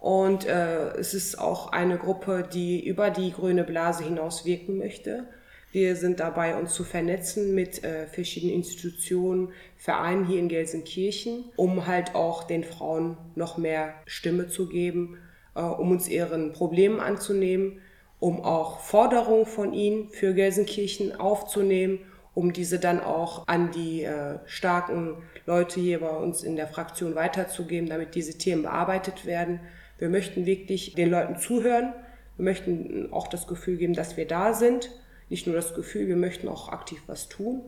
Und 0.04 0.46
äh, 0.46 0.90
es 0.98 1.14
ist 1.14 1.40
auch 1.40 1.72
eine 1.72 1.98
Gruppe, 1.98 2.46
die 2.52 2.86
über 2.86 3.10
die 3.10 3.32
grüne 3.32 3.64
Blase 3.64 4.04
hinaus 4.04 4.44
wirken 4.44 4.78
möchte. 4.78 5.28
Wir 5.72 5.96
sind 5.96 6.20
dabei, 6.20 6.58
uns 6.58 6.74
zu 6.74 6.84
vernetzen 6.84 7.56
mit 7.56 7.86
äh, 7.86 8.06
verschiedenen 8.08 8.54
Institutionen, 8.54 9.54
Vereinen 9.78 10.28
hier 10.28 10.40
in 10.40 10.50
Gelsenkirchen, 10.50 11.46
um 11.56 11.88
halt 11.88 12.16
auch 12.16 12.44
den 12.44 12.66
Frauen 12.66 13.18
noch 13.36 13.58
mehr 13.58 13.94
Stimme 14.06 14.50
zu 14.50 14.68
geben, 14.68 15.18
äh, 15.56 15.62
um 15.62 15.92
uns 15.92 16.10
ihren 16.10 16.52
Problemen 16.52 17.00
anzunehmen, 17.00 17.80
um 18.20 18.44
auch 18.44 18.82
Forderungen 18.82 19.46
von 19.46 19.74
ihnen 19.74 20.10
für 20.10 20.34
Gelsenkirchen 20.34 21.18
aufzunehmen 21.18 22.00
um 22.34 22.54
diese 22.54 22.80
dann 22.80 23.00
auch 23.00 23.48
an 23.48 23.72
die 23.72 24.04
äh, 24.04 24.40
starken 24.46 25.18
Leute 25.46 25.80
hier 25.80 26.00
bei 26.00 26.10
uns 26.10 26.44
in 26.44 26.56
der 26.56 26.68
Fraktion 26.68 27.16
weiterzugeben, 27.16 27.90
damit 27.90 28.16
diese 28.16 28.38
Themen 28.38 28.64
bearbeitet 28.64 29.26
werden. 29.26 29.60
Wir 30.00 30.10
möchten 30.10 30.46
wirklich 30.46 30.96
den 30.96 31.10
Leuten 31.10 31.38
zuhören. 31.38 31.94
Wir 32.38 32.46
möchten 32.46 33.12
auch 33.12 33.28
das 33.28 33.48
Gefühl 33.48 33.78
geben, 33.78 33.94
dass 33.94 34.18
wir 34.18 34.28
da 34.28 34.54
sind. 34.54 34.90
Nicht 35.30 35.46
nur 35.46 35.56
das 35.56 35.76
Gefühl, 35.76 36.08
wir 36.08 36.16
möchten 36.16 36.48
auch 36.48 36.70
aktiv 36.70 37.02
was 37.08 37.30
tun. 37.30 37.62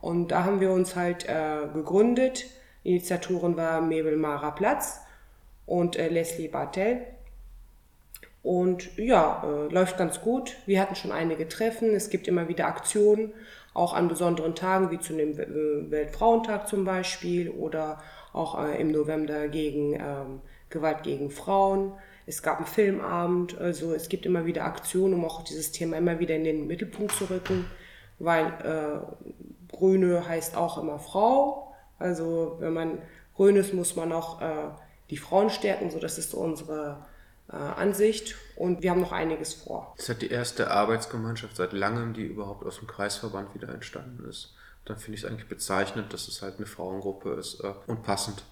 Und 0.00 0.28
da 0.28 0.44
haben 0.44 0.60
wir 0.60 0.70
uns 0.70 0.96
halt 0.96 1.26
äh, 1.28 1.66
gegründet. 1.72 2.46
Initiatorin 2.82 3.56
war 3.56 3.80
Mabel 3.80 4.16
Mara 4.16 4.50
Platz 4.50 5.00
und 5.66 5.96
äh, 5.96 6.08
Leslie 6.08 6.48
Bartel. 6.48 7.02
Und 8.42 8.96
ja, 8.96 9.42
äh, 9.44 9.72
läuft 9.72 9.98
ganz 9.98 10.20
gut. 10.20 10.56
Wir 10.66 10.80
hatten 10.80 10.94
schon 10.94 11.12
einige 11.12 11.48
Treffen. 11.48 11.94
Es 11.94 12.08
gibt 12.08 12.26
immer 12.26 12.48
wieder 12.48 12.66
Aktionen 12.66 13.32
auch 13.74 13.92
an 13.92 14.08
besonderen 14.08 14.54
Tagen 14.54 14.90
wie 14.90 14.98
zu 14.98 15.12
dem 15.14 15.36
Weltfrauentag 15.90 16.66
zum 16.66 16.84
Beispiel 16.84 17.50
oder 17.50 18.02
auch 18.32 18.62
äh, 18.62 18.80
im 18.80 18.90
November 18.90 19.48
gegen 19.48 19.94
ähm, 19.94 20.40
Gewalt 20.70 21.02
gegen 21.02 21.30
Frauen. 21.30 21.92
Es 22.26 22.42
gab 22.42 22.58
einen 22.58 22.66
Filmabend, 22.66 23.58
also 23.58 23.92
es 23.92 24.08
gibt 24.08 24.26
immer 24.26 24.46
wieder 24.46 24.64
Aktionen, 24.64 25.14
um 25.14 25.24
auch 25.24 25.42
dieses 25.42 25.72
Thema 25.72 25.96
immer 25.96 26.18
wieder 26.20 26.36
in 26.36 26.44
den 26.44 26.66
Mittelpunkt 26.66 27.12
zu 27.12 27.28
rücken, 27.28 27.66
weil 28.18 28.46
äh, 28.46 29.74
Grüne 29.74 30.26
heißt 30.28 30.56
auch 30.56 30.78
immer 30.78 30.98
Frau. 30.98 31.74
Also 31.98 32.56
wenn 32.60 32.72
man 32.72 32.98
grün 33.34 33.56
ist, 33.56 33.74
muss 33.74 33.96
man 33.96 34.12
auch 34.12 34.40
äh, 34.40 34.70
die 35.10 35.16
Frauen 35.16 35.50
stärken, 35.50 35.90
so 35.90 35.98
das 35.98 36.18
ist 36.18 36.30
so 36.30 36.38
unsere 36.38 37.04
äh, 37.52 37.56
Ansicht 37.56 38.36
und 38.56 38.82
wir 38.82 38.90
haben 38.90 39.00
noch 39.00 39.12
einiges 39.12 39.54
vor. 39.54 39.94
Das 39.96 40.08
ist 40.08 40.22
die 40.22 40.30
erste 40.30 40.70
Arbeitsgemeinschaft 40.70 41.56
seit 41.56 41.72
langem, 41.72 42.12
die 42.14 42.24
überhaupt 42.24 42.64
aus 42.64 42.78
dem 42.78 42.86
Kreisverband 42.86 43.54
wieder 43.54 43.68
entstanden 43.68 44.28
ist. 44.28 44.54
Dann 44.84 44.98
finde 44.98 45.18
ich 45.18 45.24
es 45.24 45.30
eigentlich 45.30 45.48
bezeichnend, 45.48 46.12
dass 46.12 46.28
es 46.28 46.42
halt 46.42 46.56
eine 46.56 46.66
Frauengruppe 46.66 47.32
ist 47.34 47.60
äh, 47.60 47.72
und 47.86 48.02
passend. 48.02 48.42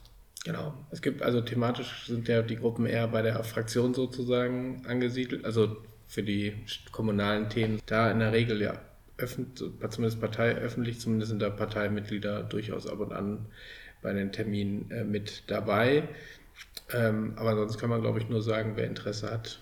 Genau. 0.45 0.73
Es 0.91 1.03
gibt 1.03 1.23
also 1.23 1.41
thematisch 1.41 2.07
sind 2.07 2.29
ja 2.29 2.43
die 2.43 2.57
Gruppen 2.57 2.87
eher 2.87 3.09
bei 3.09 3.23
der 3.23 3.43
Fraktion 3.45 3.93
sozusagen 3.93 4.85
angesiedelt, 4.87 5.45
also 5.45 5.77
für 6.07 6.23
die 6.23 6.55
kommunalen 6.93 7.51
Themen. 7.51 7.81
Da 7.87 8.11
in 8.11 8.21
der 8.21 8.33
Regel 8.33 8.63
ja 8.63 8.81
öffentlich, 9.19 9.73
zumindest 9.91 10.21
Partei, 10.21 10.55
öffentlich, 10.55 11.01
zumindest 11.01 11.31
sind 11.31 11.43
da 11.43 11.51
Parteimitglieder 11.51 12.45
durchaus 12.45 12.87
ab 12.87 13.01
und 13.01 13.13
an 13.13 13.47
bei 14.01 14.13
den 14.13 14.33
Terminen 14.33 14.91
äh, 14.91 15.05
mit 15.05 15.43
dabei. 15.49 16.09
Ähm, 16.95 17.35
aber 17.37 17.55
sonst 17.57 17.79
kann 17.79 17.91
man, 17.91 18.01
glaube 18.01 18.19
ich, 18.19 18.29
nur 18.29 18.43
sagen, 18.43 18.73
wer 18.77 18.87
Interesse 18.87 19.31
hat. 19.31 19.61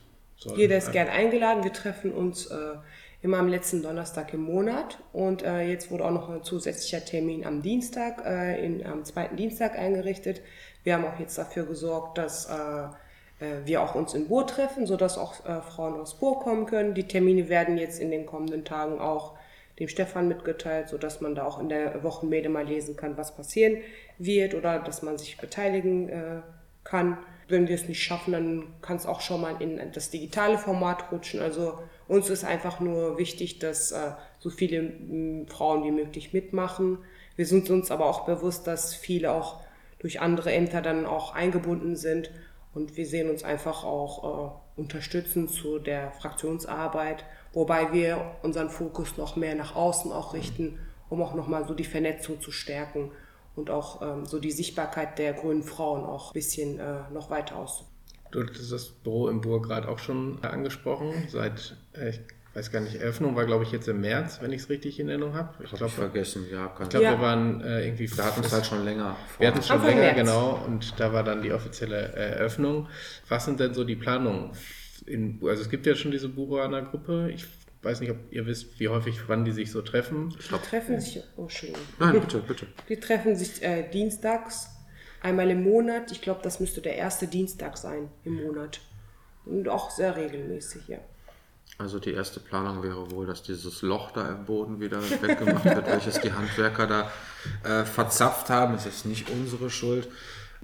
Jeder 0.56 0.76
ist 0.76 0.92
gern 0.92 1.09
eingeladen. 1.09 1.64
Wir 1.64 1.73
treffen 1.73 2.12
uns 2.12 2.47
äh, 2.47 2.75
immer 3.23 3.38
am 3.38 3.49
letzten 3.49 3.83
Donnerstag 3.83 4.33
im 4.35 4.42
Monat. 4.42 4.99
Und 5.12 5.42
äh, 5.42 5.62
jetzt 5.62 5.90
wurde 5.90 6.04
auch 6.04 6.11
noch 6.11 6.28
ein 6.28 6.42
zusätzlicher 6.42 7.04
Termin 7.04 7.45
am 7.45 7.62
Dienstag, 7.62 8.25
äh, 8.25 8.64
in, 8.64 8.87
am 8.87 9.04
zweiten 9.04 9.37
Dienstag 9.37 9.78
eingerichtet. 9.78 10.42
Wir 10.85 10.95
haben 10.95 11.04
auch 11.04 11.18
jetzt 11.18 11.37
dafür 11.37 11.64
gesorgt, 11.64 12.18
dass 12.18 12.47
äh, 12.47 13.45
äh, 13.45 13.66
wir 13.66 13.83
auch 13.83 13.95
uns 13.95 14.14
in 14.14 14.28
Bur 14.28 14.47
treffen, 14.47 14.87
sodass 14.87 15.18
auch 15.18 15.45
äh, 15.47 15.61
Frauen 15.62 16.00
aus 16.00 16.18
Bur 16.18 16.38
kommen 16.40 16.66
können. 16.66 16.95
Die 16.95 17.09
Termine 17.09 17.49
werden 17.49 17.78
jetzt 17.78 18.00
in 18.00 18.11
den 18.11 18.26
kommenden 18.26 18.64
Tagen 18.64 19.00
auch 19.00 19.35
dem 19.78 19.88
Stefan 19.88 20.28
mitgeteilt, 20.28 20.88
sodass 20.88 21.21
man 21.21 21.35
da 21.35 21.45
auch 21.45 21.59
in 21.59 21.68
der 21.68 22.02
Wochenmede 22.02 22.49
mal 22.49 22.64
lesen 22.64 22.97
kann, 22.97 23.16
was 23.18 23.37
passieren 23.37 23.78
wird 24.18 24.54
oder 24.54 24.78
dass 24.78 25.02
man 25.02 25.18
sich 25.18 25.37
beteiligen 25.37 26.09
äh, 26.09 26.40
kann. 26.87 27.19
Wenn 27.49 27.69
wir 27.69 27.76
es 27.76 27.87
nicht 27.87 28.02
schaffen, 28.02 28.33
dann 28.33 28.64
kann 28.83 28.97
es 28.97 29.07
auch 29.07 29.21
schon 29.21 29.40
mal 29.40 29.61
in 29.61 29.81
das 29.93 30.11
digitale 30.11 30.59
Format 30.59 31.12
rutschen. 31.12 31.40
Also 31.40 31.78
uns 32.09 32.28
ist 32.31 32.45
einfach 32.45 32.81
nur 32.81 33.19
wichtig, 33.19 33.59
dass 33.59 33.93
äh, 33.93 34.12
so 34.38 34.50
viele 34.50 34.78
m, 34.78 35.47
Frauen 35.49 35.85
wie 35.85 35.93
möglich 35.93 36.33
mitmachen. 36.33 36.99
Wir 37.37 37.47
sind 37.47 37.71
uns 37.71 37.90
aber 37.90 38.07
auch 38.07 38.25
bewusst, 38.26 38.66
dass 38.66 38.95
viele 38.95 39.33
auch 39.33 39.61
durch 39.99 40.21
andere 40.21 40.52
Ämter 40.52 40.83
dann 40.83 41.07
auch 41.07 41.35
eingebunden 41.35 41.97
sind 41.97 42.31
und 42.75 42.97
wir 42.97 43.07
sehen 43.07 43.31
uns 43.31 43.43
einfach 43.43 43.85
auch 43.85 44.61
äh, 44.76 44.81
unterstützend 44.81 45.50
zu 45.50 45.78
der 45.78 46.12
Fraktionsarbeit, 46.12 47.25
wobei 47.52 47.93
wir 47.93 48.37
unseren 48.43 48.71
Fokus 48.71 49.16
noch 49.16 49.37
mehr 49.37 49.55
nach 49.55 49.75
außen 49.75 50.12
auch 50.12 50.35
richten, 50.35 50.78
um 51.09 51.23
auch 51.23 51.35
nochmal 51.35 51.66
so 51.66 51.75
die 51.75 51.85
Vernetzung 51.85 52.40
zu 52.40 52.52
stärken 52.52 53.12
und 53.56 53.70
auch 53.70 54.00
ähm, 54.02 54.25
so 54.26 54.38
die 54.38 54.52
Sichtbarkeit 54.52 55.18
der 55.18 55.32
grünen 55.32 55.62
Frauen 55.62 56.04
auch 56.04 56.30
ein 56.30 56.34
bisschen 56.34 56.78
äh, 56.78 57.00
noch 57.12 57.30
weiter 57.30 57.56
auszubauen. 57.56 57.92
Du 58.30 58.42
hattest 58.42 58.70
das 58.72 58.88
Büro 58.88 59.28
im 59.28 59.40
Burg 59.40 59.66
gerade 59.66 59.88
auch 59.88 59.98
schon 59.98 60.38
angesprochen. 60.42 61.12
Seit, 61.28 61.76
äh, 61.94 62.10
ich 62.10 62.20
weiß 62.54 62.70
gar 62.72 62.80
nicht, 62.80 62.96
Eröffnung 62.96 63.34
war, 63.36 63.46
glaube 63.46 63.64
ich, 63.64 63.72
jetzt 63.72 63.86
im 63.88 64.00
März, 64.00 64.38
wenn 64.42 64.52
ich 64.52 64.62
es 64.62 64.68
richtig 64.68 64.98
in 65.00 65.08
Erinnerung 65.08 65.34
habe. 65.34 65.62
Ich 65.64 65.70
glaube, 65.70 65.88
vergessen, 65.92 66.44
ja. 66.50 66.66
Ich 66.82 66.88
glaube, 66.88 67.04
Ja. 67.04 67.12
wir 67.12 67.20
waren 67.20 67.60
äh, 67.62 67.84
irgendwie. 67.86 68.10
wir 68.14 68.25
hatten 68.25 68.40
es 68.40 68.52
halt 68.52 68.66
schon 68.66 68.84
länger 68.84 69.16
vor. 69.28 69.40
Wir 69.40 69.48
hatten 69.48 69.58
es 69.58 69.66
schon 69.66 69.76
Anfang 69.76 69.90
länger, 69.90 70.02
März. 70.14 70.16
genau. 70.16 70.60
Und 70.66 70.94
da 71.00 71.12
war 71.12 71.22
dann 71.22 71.42
die 71.42 71.52
offizielle 71.52 71.96
Eröffnung. 72.14 72.88
Was 73.28 73.44
sind 73.44 73.60
denn 73.60 73.75
so 73.75 73.84
die 73.84 73.96
Planungen? 73.96 74.50
In, 75.06 75.38
also 75.46 75.62
es 75.62 75.70
gibt 75.70 75.86
ja 75.86 75.94
schon 75.94 76.10
diese 76.10 76.28
Buruaner 76.28 76.82
Gruppe. 76.82 77.30
Ich 77.32 77.46
weiß 77.87 78.00
nicht, 78.00 78.11
ob 78.11 78.19
ihr 78.31 78.45
wisst, 78.47 78.78
wie 78.78 78.88
häufig, 78.88 79.21
wann 79.28 79.45
die 79.45 79.52
sich 79.52 79.71
so 79.71 79.81
treffen. 79.81 80.31
Die 80.31 80.69
treffen 80.69 81.00
sich, 81.00 81.23
oh 81.37 81.49
schön. 81.49 81.73
Nein, 81.99 82.21
bitte, 82.21 82.38
bitte. 82.40 82.66
Die 82.88 82.97
treffen 82.99 83.37
sich 83.37 83.62
äh, 83.62 83.88
dienstags, 83.88 84.69
einmal 85.23 85.50
im 85.50 85.62
Monat. 85.62 86.11
Ich 86.12 86.21
glaube, 86.21 86.40
das 86.43 86.61
müsste 86.61 86.81
der 86.81 86.97
erste 86.97 87.26
Dienstag 87.26 87.78
sein 87.78 88.11
im 88.25 88.43
Monat. 88.43 88.81
Und 89.45 89.69
auch 89.69 89.90
sehr 89.90 90.16
regelmäßig, 90.16 90.88
ja. 90.88 90.99
Also 91.78 92.00
die 92.00 92.12
erste 92.12 92.40
Planung 92.40 92.83
wäre 92.83 93.11
wohl, 93.11 93.26
dass 93.26 93.43
dieses 93.43 93.83
Loch 93.83 94.11
da 94.11 94.28
im 94.28 94.45
Boden 94.47 94.81
wieder 94.81 94.99
weggemacht 95.02 95.64
wird, 95.64 95.87
welches 95.90 96.21
die 96.21 96.33
Handwerker 96.33 96.87
da 96.87 97.12
äh, 97.64 97.85
verzapft 97.85 98.50
haben. 98.50 98.75
Es 98.75 98.87
ist 98.87 99.05
nicht 99.07 99.31
unsere 99.31 99.71
Schuld. 99.71 100.09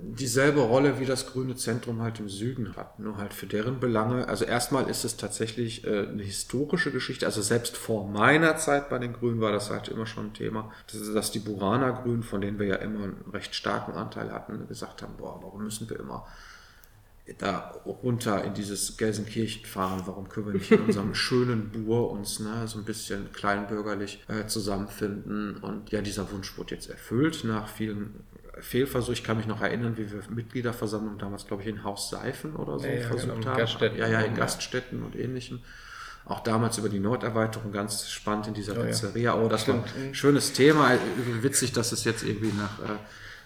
Dieselbe 0.05 0.61
Rolle 0.61 0.99
wie 0.99 1.07
das 1.07 1.29
Grüne 1.29 1.55
Zentrum 1.55 2.03
halt 2.03 2.19
im 2.19 2.29
Süden 2.29 2.75
hat, 2.77 2.99
nur 2.99 3.19
halt 3.19 3.33
für 3.33 3.47
deren 3.47 3.79
Belange. 3.79 4.27
Also 4.27 4.45
erstmal 4.45 4.91
ist 4.91 5.05
es 5.05 5.17
tatsächlich 5.17 5.87
äh, 5.87 6.09
eine 6.09 6.25
historische 6.25 6.91
Geschichte. 6.91 7.25
Also 7.25 7.41
selbst 7.41 7.77
vor 7.77 8.09
meiner 8.09 8.57
Zeit 8.57 8.89
bei 8.91 8.99
den 8.99 9.13
Grünen 9.13 9.41
war 9.41 9.53
das 9.53 9.71
halt 9.71 9.89
immer 9.89 10.07
schon 10.07 10.27
ein 10.27 10.35
Thema, 10.35 10.73
dass, 10.91 11.13
dass 11.13 11.31
die 11.31 11.39
Buraner 11.39 11.93
Grünen, 11.93 12.25
von 12.25 12.41
denen 12.41 12.59
wir 12.59 12.67
ja 12.67 12.77
immer 12.77 13.05
einen 13.05 13.25
recht 13.33 13.55
starken 13.55 13.93
Anteil 13.93 14.33
hatten, 14.33 14.67
gesagt 14.67 15.03
haben, 15.03 15.15
boah, 15.17 15.39
warum 15.41 15.63
müssen 15.63 15.89
wir 15.89 16.01
immer 16.01 16.27
da 17.39 17.81
runter 17.87 18.43
in 18.45 18.55
dieses 18.55 18.97
Gelsenkirchen 18.97 19.65
fahren. 19.65 20.03
Warum 20.07 20.29
können 20.29 20.47
wir 20.47 20.55
nicht 20.55 20.71
in 20.73 20.81
unserem 20.81 21.15
schönen 21.15 21.71
Bur 21.71 22.11
uns 22.11 22.41
ne, 22.41 22.67
so 22.67 22.79
ein 22.79 22.85
bisschen 22.85 23.33
kleinbürgerlich 23.33 24.25
äh, 24.29 24.47
zusammenfinden? 24.47 25.57
Und 25.59 25.91
ja, 25.91 26.03
dieser 26.03 26.31
Wunsch 26.33 26.59
wurde 26.59 26.75
jetzt 26.75 26.91
erfüllt 26.91 27.45
nach 27.45 27.69
vielen 27.69 28.25
Fehlversuchen. 28.63 29.15
Ich 29.15 29.25
kann 29.25 29.37
mich 29.37 29.47
noch 29.47 29.61
erinnern, 29.61 29.97
wie 29.97 30.11
wir 30.11 30.21
Mitgliederversammlung 30.31 31.19
damals, 31.19 31.47
glaube 31.47 31.63
ich, 31.63 31.69
in 31.69 31.85
Haus 31.85 32.11
Seifen 32.11 32.57
oder 32.57 32.79
so 32.79 32.87
Ja, 32.87 32.95
ja, 32.95 33.01
versucht 33.09 33.23
genau, 33.23 33.43
in 33.43 33.47
haben. 33.47 33.59
Gaststätten. 33.59 33.99
Ja, 33.99 34.09
ja, 34.09 34.21
in. 34.21 34.35
Gaststätten 34.35 35.03
und 35.03 35.17
ähnlichem. 35.17 35.61
Auch 36.25 36.41
damals 36.41 36.79
über 36.79 36.89
die 36.89 37.01
Norderweiterung 37.01 37.73
ganz 37.73 38.09
spannend 38.09 38.47
in 38.47 38.55
dieser 38.55 38.77
ja. 38.77 38.85
Pizzeria. 38.85 39.35
Oh, 39.35 39.49
das 39.49 39.67
war 39.67 39.75
ein 39.75 40.15
schönes 40.15 40.53
Thema. 40.53 40.93
Witzig, 41.41 41.73
dass 41.73 41.91
es 41.91 42.05
jetzt 42.05 42.23
irgendwie 42.23 42.53
nach 42.53 42.79
äh, 42.79 42.99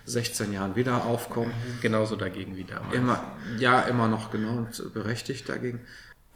16 0.04 0.52
Jahren 0.52 0.76
wieder 0.76 1.04
aufkommt. 1.04 1.52
Genauso 1.80 2.16
dagegen 2.16 2.56
wie 2.56 2.64
damals. 2.64 2.94
Immer, 2.94 3.32
ja, 3.58 3.80
immer 3.82 4.08
noch 4.08 4.30
genau 4.30 4.58
und 4.58 4.92
berechtigt 4.92 5.49
dagegen. 5.49 5.80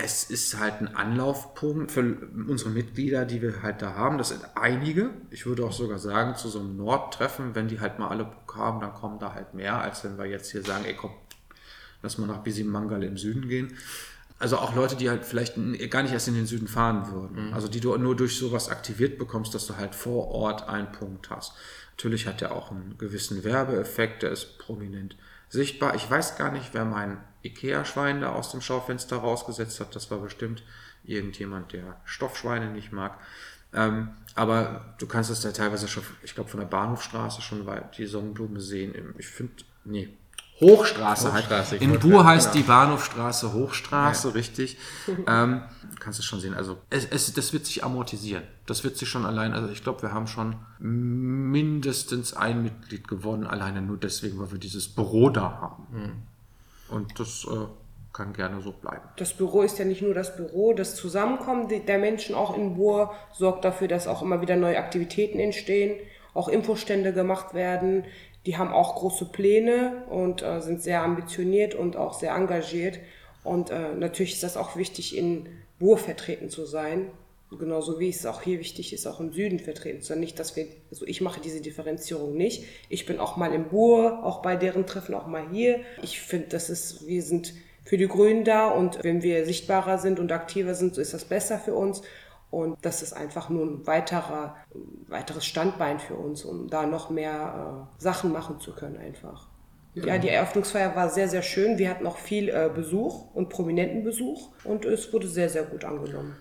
Es 0.03 0.25
ist 0.25 0.59
halt 0.59 0.81
ein 0.81 0.95
Anlaufpunkt 0.95 1.93
für 1.93 2.17
unsere 2.49 2.71
Mitglieder, 2.71 3.25
die 3.25 3.43
wir 3.43 3.63
halt 3.63 3.83
da 3.83 3.95
haben. 3.95 4.19
Das 4.19 4.31
sind 4.31 4.43
einige. 4.55 5.11
Ich 5.31 5.47
würde 5.47 5.65
auch 5.65 5.73
sogar 5.73 5.99
sagen, 5.99 6.37
zu 6.37 6.49
so 6.49 6.61
einem 6.61 6.77
Nordtreffen, 6.77 7.55
wenn 7.55 7.69
die 7.69 7.81
halt 7.81 7.99
mal 7.99 8.09
alle 8.09 8.25
Bock 8.25 8.57
haben, 8.57 8.81
dann 8.81 8.95
kommen 8.95 9.19
da 9.19 9.35
halt 9.35 9.55
mehr, 9.55 9.81
als 9.81 10.05
wenn 10.05 10.17
wir 10.17 10.27
jetzt 10.27 10.51
hier 10.53 10.63
sagen, 10.63 10.85
ey 10.85 10.95
komm, 10.95 11.13
lass 12.03 12.19
mal 12.19 12.27
nach 12.27 12.39
Bisimangal 12.39 13.03
im 13.03 13.17
Süden 13.17 13.49
gehen. 13.49 13.77
Also 14.39 14.57
auch 14.57 14.75
Leute, 14.75 14.97
die 14.97 15.11
halt 15.11 15.27
vielleicht 15.27 15.57
gar 15.91 16.03
nicht 16.03 16.13
erst 16.13 16.29
in 16.29 16.35
den 16.35 16.47
Süden 16.47 16.67
fahren 16.67 17.13
würden. 17.13 17.53
Also 17.53 17.69
die 17.69 17.81
du 17.81 17.95
nur 17.99 18.17
durch 18.17 18.39
sowas 18.39 18.71
aktiviert 18.71 19.19
bekommst, 19.19 19.55
dass 19.55 19.67
du 19.67 19.77
halt 19.77 19.95
vor 19.95 20.29
Ort 20.29 20.67
einen 20.67 20.91
Punkt 20.93 21.29
hast. 21.29 21.53
Natürlich 21.93 22.27
hat 22.27 22.41
der 22.41 22.53
auch 22.53 22.71
einen 22.71 22.97
gewissen 22.97 23.45
Werbeeffekt, 23.45 24.23
der 24.23 24.31
ist 24.31 24.59
prominent 24.59 25.17
sichtbar. 25.51 25.95
Ich 25.95 26.11
weiß 26.11 26.39
gar 26.39 26.51
nicht, 26.53 26.71
wer 26.73 26.87
mein 26.87 27.19
Ikea-Schwein 27.43 28.21
da 28.21 28.33
aus 28.33 28.51
dem 28.51 28.61
Schaufenster 28.61 29.17
rausgesetzt 29.19 29.81
hat. 29.81 29.95
Das 29.97 30.11
war 30.11 30.19
bestimmt 30.19 30.63
irgendjemand, 31.05 31.73
der 31.73 31.97
Stoffschweine 32.05 32.71
nicht 32.71 32.93
mag. 32.93 33.19
Ähm, 33.73 34.11
aber 34.35 34.95
du 34.99 35.07
kannst 35.07 35.31
es 35.31 35.43
ja 35.45 35.53
teilweise 35.53 35.87
schon, 35.89 36.03
ich 36.23 36.35
glaube, 36.35 36.51
von 36.51 36.61
der 36.61 36.67
Bahnhofstraße 36.67 37.41
schon 37.41 37.67
weit 37.67 37.97
die 37.99 38.07
Sonnenblume 38.07 38.61
sehen. 38.61 38.95
Im- 38.95 39.15
Ich 39.19 39.27
finde, 39.29 39.53
nee, 39.85 40.09
Hochstraße, 40.61 41.33
Hochstraße, 41.33 41.71
halt. 41.71 41.83
In 41.83 41.99
Bur 41.99 42.25
heißt 42.27 42.55
die 42.55 42.63
Bahnhofstraße 42.63 43.55
Hochstraße, 43.55 44.35
richtig. 44.35 44.77
ähm, 45.27 45.63
kannst 46.01 46.19
du 46.19 46.23
schon 46.23 46.41
sehen. 46.41 46.53
Also 46.53 46.77
es, 46.91 47.07
es, 47.07 47.33
das 47.33 47.53
wird 47.55 47.65
sich 47.65 47.83
amortisieren. 47.83 48.43
Das 48.67 48.85
wird 48.85 48.99
sich 48.99 49.09
schon 49.09 49.25
allein, 49.25 49.55
also 49.55 49.71
ich 49.71 49.83
glaube, 49.83 50.03
wir 50.03 50.13
haben 50.13 50.27
schon 50.27 50.57
mindestens 50.79 52.35
ein 52.35 52.63
Mitglied 52.63 53.09
gewonnen, 53.09 53.47
alleine 53.47 53.81
nur 53.83 53.97
deswegen, 53.97 54.39
weil 54.39 54.53
wir 54.53 54.59
dieses 54.59 54.89
Büro 54.89 55.31
da 55.31 55.43
haben. 55.61 56.23
Und 56.91 57.19
das 57.19 57.47
äh, 57.51 57.67
kann 58.13 58.33
gerne 58.33 58.61
so 58.61 58.73
bleiben. 58.73 59.03
Das 59.17 59.35
Büro 59.35 59.63
ist 59.63 59.79
ja 59.79 59.85
nicht 59.85 60.03
nur 60.03 60.15
das 60.15 60.37
Büro, 60.37 60.73
das 60.73 60.97
Zusammenkommen 60.97 61.69
der 61.69 61.99
Menschen 61.99 62.35
auch 62.35 62.57
in 62.57 62.75
Bur 62.75 63.13
sorgt 63.33 63.65
dafür, 63.65 63.89
dass 63.89 64.09
auch 64.09 64.23
immer 64.23 64.41
wieder 64.41 64.57
neue 64.57 64.79
Aktivitäten 64.79 65.39
entstehen, 65.39 65.97
auch 66.35 66.49
Infostände 66.49 67.13
gemacht 67.13 67.55
werden. 67.55 68.05
Die 68.47 68.57
haben 68.57 68.73
auch 68.73 68.97
große 68.97 69.27
Pläne 69.27 70.05
und 70.09 70.43
äh, 70.43 70.61
sind 70.61 70.83
sehr 70.83 71.03
ambitioniert 71.03 71.75
und 71.75 71.97
auch 71.97 72.15
sehr 72.15 72.35
engagiert. 72.35 72.99
Und 73.45 73.71
äh, 73.71 73.95
natürlich 73.95 74.35
ist 74.35 74.43
das 74.43 74.57
auch 74.57 74.77
wichtig, 74.77 75.17
in 75.17 75.49
Bur 75.79 75.99
vertreten 75.99 76.51
zu 76.51 76.67
sein. 76.67 77.11
Genauso 77.59 77.99
wie 77.99 78.09
es 78.09 78.25
auch 78.27 78.43
hier 78.43 78.61
wichtig 78.61 78.93
ist, 78.93 79.07
auch 79.07 79.19
im 79.19 79.33
Süden 79.33 79.59
vertreten 79.59 80.03
zu 80.03 80.09
sein. 80.09 80.21
Nicht, 80.21 80.39
dass 80.39 80.55
wir, 80.55 80.67
also 80.91 81.05
ich 81.05 81.21
mache 81.21 81.41
diese 81.41 81.61
Differenzierung 81.61 82.37
nicht. 82.37 82.65
Ich 82.89 83.07
bin 83.07 83.19
auch 83.19 83.37
mal 83.37 83.53
im 83.53 83.69
Bur, 83.69 84.25
auch 84.25 84.41
bei 84.41 84.55
deren 84.55 84.87
Treffen, 84.87 85.15
auch 85.15 85.27
mal 85.27 85.49
hier. 85.51 85.81
Ich 86.03 86.21
finde, 86.21 86.47
das 86.49 86.71
ist, 86.71 87.09
wir 87.09 87.23
sind 87.23 87.55
für 87.85 87.97
die 87.97 88.07
Grünen 88.07 88.45
da 88.45 88.69
und 88.69 89.03
wenn 89.03 89.23
wir 89.23 89.45
sichtbarer 89.47 89.99
sind 89.99 90.21
und 90.21 90.31
aktiver 90.31 90.75
sind, 90.75 90.95
so 90.95 91.01
ist 91.01 91.13
das 91.13 91.25
besser 91.25 91.59
für 91.59 91.75
uns. 91.75 92.03
Und 92.51 92.79
das 92.83 93.03
ist 93.03 93.13
einfach 93.13 93.49
nur 93.49 93.65
ein 93.65 93.87
weiterer, 93.87 94.57
weiteres 95.09 95.45
Standbein 95.45 95.99
für 95.99 96.15
uns, 96.15 96.45
um 96.45 96.69
da 96.69 96.87
noch 96.87 97.11
mehr 97.11 97.89
äh, 97.99 98.03
Sachen 98.03 98.33
machen 98.33 98.61
zu 98.61 98.75
können 98.75 98.97
einfach. 98.97 99.49
Ja. 99.95 100.19
die 100.19 100.29
Eröffnungsfeier 100.29 100.95
war 100.95 101.11
sehr, 101.11 101.29
sehr 101.29 101.43
schön. 101.43 101.79
Wir 101.79 101.91
hatten 101.91 102.07
auch 102.07 102.17
viel 102.17 102.49
äh, 102.49 102.71
Besuch 102.73 103.35
und 103.35 103.49
prominenten 103.49 104.05
Besuch 104.05 104.51
und 104.63 104.85
es 104.85 105.13
wurde 105.13 105.27
sehr, 105.27 105.49
sehr 105.49 105.65
gut 105.65 105.85
angenommen. 105.85 106.37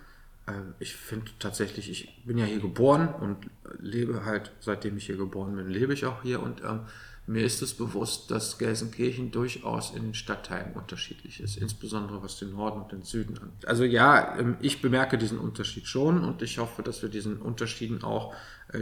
Ähm, 0.50 0.74
Ich 0.80 0.96
finde 0.96 1.32
tatsächlich, 1.40 1.90
ich 1.90 2.24
bin 2.26 2.38
ja 2.38 2.46
hier 2.46 2.60
geboren 2.60 3.10
und 3.10 3.38
lebe 3.80 4.26
halt, 4.26 4.52
seitdem 4.60 4.98
ich 4.98 5.06
hier 5.06 5.18
geboren 5.18 5.56
bin, 5.56 5.70
lebe 5.70 5.94
ich 5.94 6.06
auch 6.06 6.24
hier 6.24 6.42
und 6.42 6.62
ähm, 6.64 6.82
mir 7.28 7.44
ist 7.46 7.62
es 7.62 7.76
bewusst, 7.76 8.32
dass 8.32 8.58
Gelsenkirchen 8.58 9.30
durchaus 9.30 9.92
in 9.92 10.02
den 10.02 10.14
Stadtteilen 10.16 10.74
unterschiedlich 10.74 11.40
ist, 11.40 11.58
insbesondere 11.58 12.24
was 12.24 12.40
den 12.40 12.52
Norden 12.54 12.82
und 12.82 12.92
den 12.92 13.04
Süden 13.04 13.38
angeht. 13.38 13.68
Also 13.68 13.84
ja, 13.84 14.36
ähm, 14.40 14.58
ich 14.62 14.82
bemerke 14.82 15.18
diesen 15.20 15.38
Unterschied 15.38 15.86
schon 15.86 16.24
und 16.24 16.42
ich 16.42 16.58
hoffe, 16.58 16.82
dass 16.82 17.04
wir 17.04 17.10
diesen 17.10 17.38
Unterschieden 17.38 18.04
auch 18.04 18.34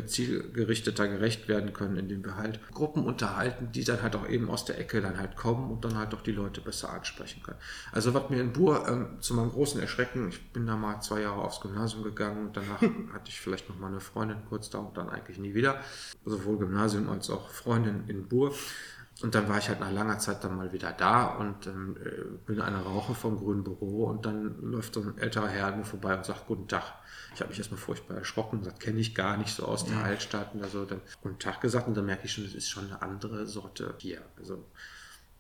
zielgerichteter 0.06 1.08
gerecht 1.08 1.48
werden 1.48 1.74
können, 1.74 1.98
indem 1.98 2.26
wir 2.26 2.36
halt 2.36 2.60
Gruppen 2.72 3.06
unterhalten, 3.06 3.70
die 3.72 3.84
dann 3.84 4.02
halt 4.02 4.16
auch 4.16 4.28
eben 4.28 4.50
aus 4.50 4.66
der 4.66 4.80
Ecke 4.80 5.02
dann 5.02 5.18
halt 5.18 5.36
kommen 5.36 5.72
und 5.72 5.86
dann 5.86 5.98
halt 5.98 6.14
auch 6.14 6.22
die 6.22 6.32
Leute 6.32 6.62
besser 6.62 6.92
ansprechen 6.92 7.42
können. 7.44 7.60
Also 7.92 8.14
was 8.14 8.30
mir 8.30 8.42
in 8.42 8.54
Bur 8.54 8.88
ähm, 8.88 9.22
zu 9.22 9.34
meinem 9.34 9.52
großen 9.52 9.80
Erschrecken, 9.80 10.30
ich 10.30 10.52
bin 10.52 10.66
da 10.66 10.76
mal 10.76 11.00
zwei 11.02 11.22
Jahre 11.22 11.42
aufs 11.42 11.62
Gymnasium 11.62 12.04
gegangen 12.04 12.48
und 12.48 12.58
danach 12.58 12.82
hatte 13.14 13.30
ich 13.30 13.40
vielleicht 13.40 13.70
noch 13.70 13.80
mal 13.80 13.88
eine 13.88 14.00
Freundin 14.00 14.38
kurz 14.50 14.70
da 14.70 14.80
und 14.80 14.98
dann 14.98 15.10
eigentlich 15.10 15.38
nie 15.38 15.54
wieder, 15.54 15.82
sowohl 16.26 16.58
Gymnasium 16.58 17.10
als 17.10 17.30
auch 17.30 17.50
Freundin 17.50 18.04
in 18.08 18.28
Bur. 18.28 18.54
Und 19.24 19.34
dann 19.34 19.50
war 19.50 19.58
ich 19.58 19.68
halt 19.68 19.80
nach 19.80 19.92
langer 19.92 20.20
Zeit 20.20 20.44
dann 20.44 20.56
mal 20.56 20.72
wieder 20.72 20.92
da 20.92 21.26
und 21.26 21.66
ähm, 21.66 21.96
bin 22.46 22.62
einer 22.62 22.82
Raucher 22.82 23.16
vom 23.16 23.38
Grünen 23.38 23.64
Büro 23.64 24.06
und 24.06 24.26
dann 24.26 24.62
läuft 24.62 24.94
so 24.94 25.02
ein 25.02 25.18
älterer 25.18 25.48
Herr 25.48 25.76
mir 25.76 25.86
vorbei 25.86 26.16
und 26.16 26.24
sagt, 26.24 26.46
guten 26.46 26.68
Tag. 26.68 26.84
Ich 27.34 27.42
habe 27.42 27.50
mich 27.50 27.58
erstmal 27.58 27.80
furchtbar 27.80 28.18
erschrocken 28.18 28.58
und 28.58 28.64
gesagt, 28.64 28.80
kenne 28.80 29.00
ich 29.00 29.16
gar 29.16 29.38
nicht 29.38 29.56
so 29.56 29.66
aus 29.66 29.86
der 29.86 29.98
Altstadt 30.04 30.54
und 30.54 30.64
so. 30.70 30.86
Dann 30.86 31.02
guten 31.22 31.40
Tag 31.40 31.62
gesagt 31.62 31.88
und 31.88 31.98
dann 31.98 32.06
merke 32.06 32.26
ich 32.26 32.34
schon, 32.34 32.44
das 32.44 32.54
ist 32.54 32.70
schon 32.70 32.86
eine 32.86 33.02
andere 33.02 33.48
Sorte 33.48 33.96
Bier. 34.00 34.22
Also, 34.38 34.64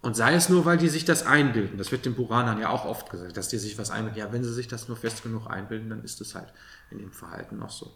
und 0.01 0.15
sei 0.15 0.33
es 0.33 0.49
nur, 0.49 0.65
weil 0.65 0.77
die 0.77 0.89
sich 0.89 1.05
das 1.05 1.25
einbilden. 1.25 1.77
Das 1.77 1.91
wird 1.91 2.05
den 2.05 2.15
Buranern 2.15 2.59
ja 2.59 2.69
auch 2.69 2.85
oft 2.85 3.09
gesagt, 3.09 3.37
dass 3.37 3.49
die 3.49 3.57
sich 3.57 3.77
was 3.77 3.91
einbilden. 3.91 4.19
Ja, 4.19 4.31
wenn 4.31 4.43
sie 4.43 4.53
sich 4.53 4.67
das 4.67 4.87
nur 4.87 4.97
fest 4.97 5.21
genug 5.21 5.47
einbilden, 5.47 5.89
dann 5.89 6.03
ist 6.03 6.21
es 6.21 6.33
halt 6.33 6.51
in 6.91 6.97
dem 6.99 7.11
Verhalten 7.11 7.57
noch 7.57 7.71
so. 7.71 7.95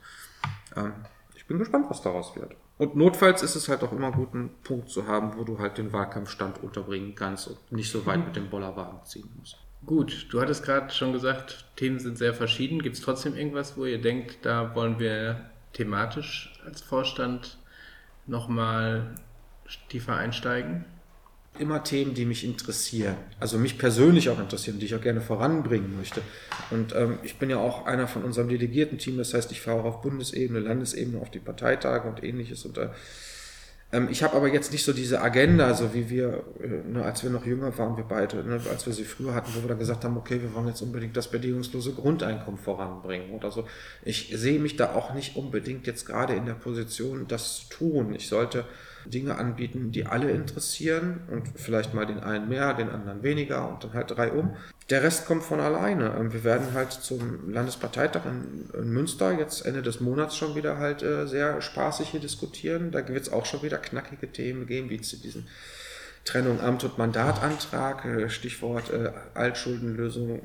Ähm, 0.76 0.94
ich 1.36 1.48
bin 1.48 1.58
gespannt, 1.58 1.88
was 1.90 2.02
daraus 2.02 2.36
wird. 2.36 2.56
Und 2.82 2.96
notfalls 2.96 3.44
ist 3.44 3.56
es 3.56 3.70
halt 3.70 3.84
auch 3.84 3.92
immer 3.92 4.12
gut, 4.12 4.34
einen 4.34 4.50
Punkt 4.64 4.90
zu 4.90 5.06
haben, 5.06 5.38
wo 5.38 5.44
du 5.44 5.60
halt 5.60 5.78
den 5.78 5.94
Wahlkampfstand 5.94 6.64
unterbringen 6.64 7.14
kannst 7.14 7.48
und 7.48 7.72
nicht 7.72 7.92
so 7.92 8.08
weit 8.08 8.26
mit 8.26 8.36
dem 8.36 8.50
Bollerwagen 8.50 9.06
ziehen 9.06 9.30
musst. 9.38 9.60
Gut, 9.86 10.26
du 10.32 10.42
hattest 10.42 10.66
gerade 10.66 10.92
schon 10.92 11.14
gesagt, 11.14 11.66
Themen 11.76 12.00
sind 12.00 12.18
sehr 12.18 12.34
verschieden. 12.34 12.82
Gibt 12.82 12.96
es 12.96 13.04
trotzdem 13.04 13.36
irgendwas, 13.36 13.78
wo 13.78 13.86
ihr 13.86 14.02
denkt, 14.02 14.48
da 14.48 14.74
wollen 14.74 14.98
wir 14.98 15.52
thematisch 15.74 16.60
als 16.66 16.82
Vorstand 16.82 17.60
nochmal 18.26 19.14
tiefer 19.90 20.16
einsteigen? 20.16 20.86
Immer 21.62 21.84
Themen, 21.84 22.14
die 22.14 22.26
mich 22.26 22.44
interessieren, 22.44 23.16
also 23.40 23.58
mich 23.58 23.78
persönlich 23.78 24.30
auch 24.30 24.40
interessieren, 24.40 24.80
die 24.80 24.86
ich 24.86 24.96
auch 24.96 25.02
gerne 25.02 25.22
voranbringen 25.22 25.96
möchte. 25.98 26.22
Und 26.72 26.94
ähm, 26.96 27.20
ich 27.24 27.38
bin 27.38 27.50
ja 27.50 27.58
auch 27.58 27.86
einer 27.86 28.08
von 28.08 28.24
unserem 28.24 28.50
Delegierten-Team, 28.50 29.18
das 29.18 29.34
heißt, 29.34 29.52
ich 29.52 29.62
fahre 29.62 29.82
auch 29.82 29.86
auf 29.86 30.02
Bundesebene, 30.02 30.60
Landesebene, 30.60 31.22
auf 31.22 31.30
die 31.30 31.40
Parteitage 31.40 32.08
und 32.08 32.24
ähnliches. 32.24 32.66
Und 32.66 32.78
äh, 32.78 32.90
ähm, 33.94 34.08
ich 34.10 34.24
habe 34.24 34.36
aber 34.36 34.48
jetzt 34.48 34.72
nicht 34.72 34.86
so 34.86 34.94
diese 34.94 35.22
Agenda, 35.22 35.74
so 35.74 35.94
wie 35.94 36.10
wir, 36.10 36.44
äh, 36.62 36.90
ne, 36.90 37.04
als 37.04 37.24
wir 37.24 37.30
noch 37.30 37.46
jünger 37.46 37.78
waren, 37.78 37.98
wir 37.98 38.06
beide, 38.06 38.44
ne, 38.44 38.60
als 38.70 38.86
wir 38.86 38.94
sie 38.94 39.04
früher 39.04 39.34
hatten, 39.34 39.52
wo 39.56 39.62
wir 39.62 39.70
dann 39.70 39.80
gesagt 39.80 40.04
haben, 40.04 40.18
okay, 40.18 40.42
wir 40.42 40.54
wollen 40.54 40.68
jetzt 40.68 40.82
unbedingt 40.82 41.18
das 41.18 41.30
bedingungslose 41.30 41.94
Grundeinkommen 41.94 42.60
voranbringen 42.60 43.32
oder 43.32 43.52
so. 43.52 43.68
Ich 44.04 44.32
sehe 44.34 44.60
mich 44.60 44.78
da 44.78 44.94
auch 44.94 45.14
nicht 45.14 45.36
unbedingt 45.36 45.88
jetzt 45.88 46.06
gerade 46.06 46.34
in 46.34 46.46
der 46.46 46.54
Position, 46.54 47.28
das 47.28 47.58
zu 47.58 47.70
tun. 47.70 48.16
Ich 48.16 48.28
sollte 48.28 48.66
Dinge 49.06 49.38
anbieten, 49.38 49.92
die 49.92 50.06
alle 50.06 50.32
interessieren 50.32 51.22
und 51.30 51.48
vielleicht 51.56 51.94
mal 51.94 52.06
den 52.06 52.20
einen 52.20 52.50
mehr, 52.50 52.74
den 52.74 52.90
anderen 52.90 53.24
weniger 53.24 53.70
und 53.70 53.84
dann 53.84 53.94
halt 53.94 54.12
drei 54.12 54.32
um. 54.32 54.56
Der 54.90 55.04
Rest 55.04 55.26
kommt 55.26 55.44
von 55.44 55.60
alleine. 55.60 56.16
Ähm, 56.20 56.34
wir 56.34 56.44
werden 56.44 56.74
halt 56.74 56.92
zum 56.92 57.52
Landesparteitag 57.52 58.22
in, 58.26 58.92
Münster 58.94 59.32
jetzt 59.32 59.66
Ende 59.66 59.82
des 59.82 60.02
Monats 60.02 60.36
schon 60.36 60.56
wieder 60.56 60.78
halt 60.78 61.02
äh, 61.02 61.28
sehr 61.28 61.62
spaßig 61.62 62.10
hier 62.10 62.20
diskutieren. 62.20 62.92
Da 62.92 63.08
wird 63.08 63.22
es 63.22 63.32
auch 63.32 63.46
schon 63.46 63.64
wieder 63.64 63.78
knackige 63.78 64.32
Themen 64.32 64.68
geben, 64.68 64.90
wie 64.90 65.02
zu 65.02 65.18
diesen 65.18 65.48
Trennung 66.26 66.60
Amt 66.60 66.84
und 66.84 66.98
Mandatantrag, 66.98 68.06
äh, 68.06 68.30
Stichwort 68.30 68.92
äh, 68.92 69.12
Altschuldenlösung 69.34 70.42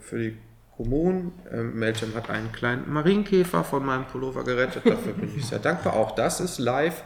für 0.00 0.18
die 0.18 0.36
Kommunen. 0.76 1.32
Ähm, 1.52 1.78
Meltem 1.78 2.14
hat 2.14 2.30
einen 2.30 2.52
kleinen 2.52 2.92
Marienkäfer 2.92 3.64
von 3.64 3.84
meinem 3.84 4.06
Pullover 4.06 4.44
gerettet. 4.44 4.82
Dafür 4.84 5.12
bin 5.12 5.30
ich 5.36 5.46
sehr 5.46 5.60
dankbar. 5.60 5.94
Auch 5.94 6.14
das 6.14 6.40
ist 6.40 6.58
live. 6.58 7.04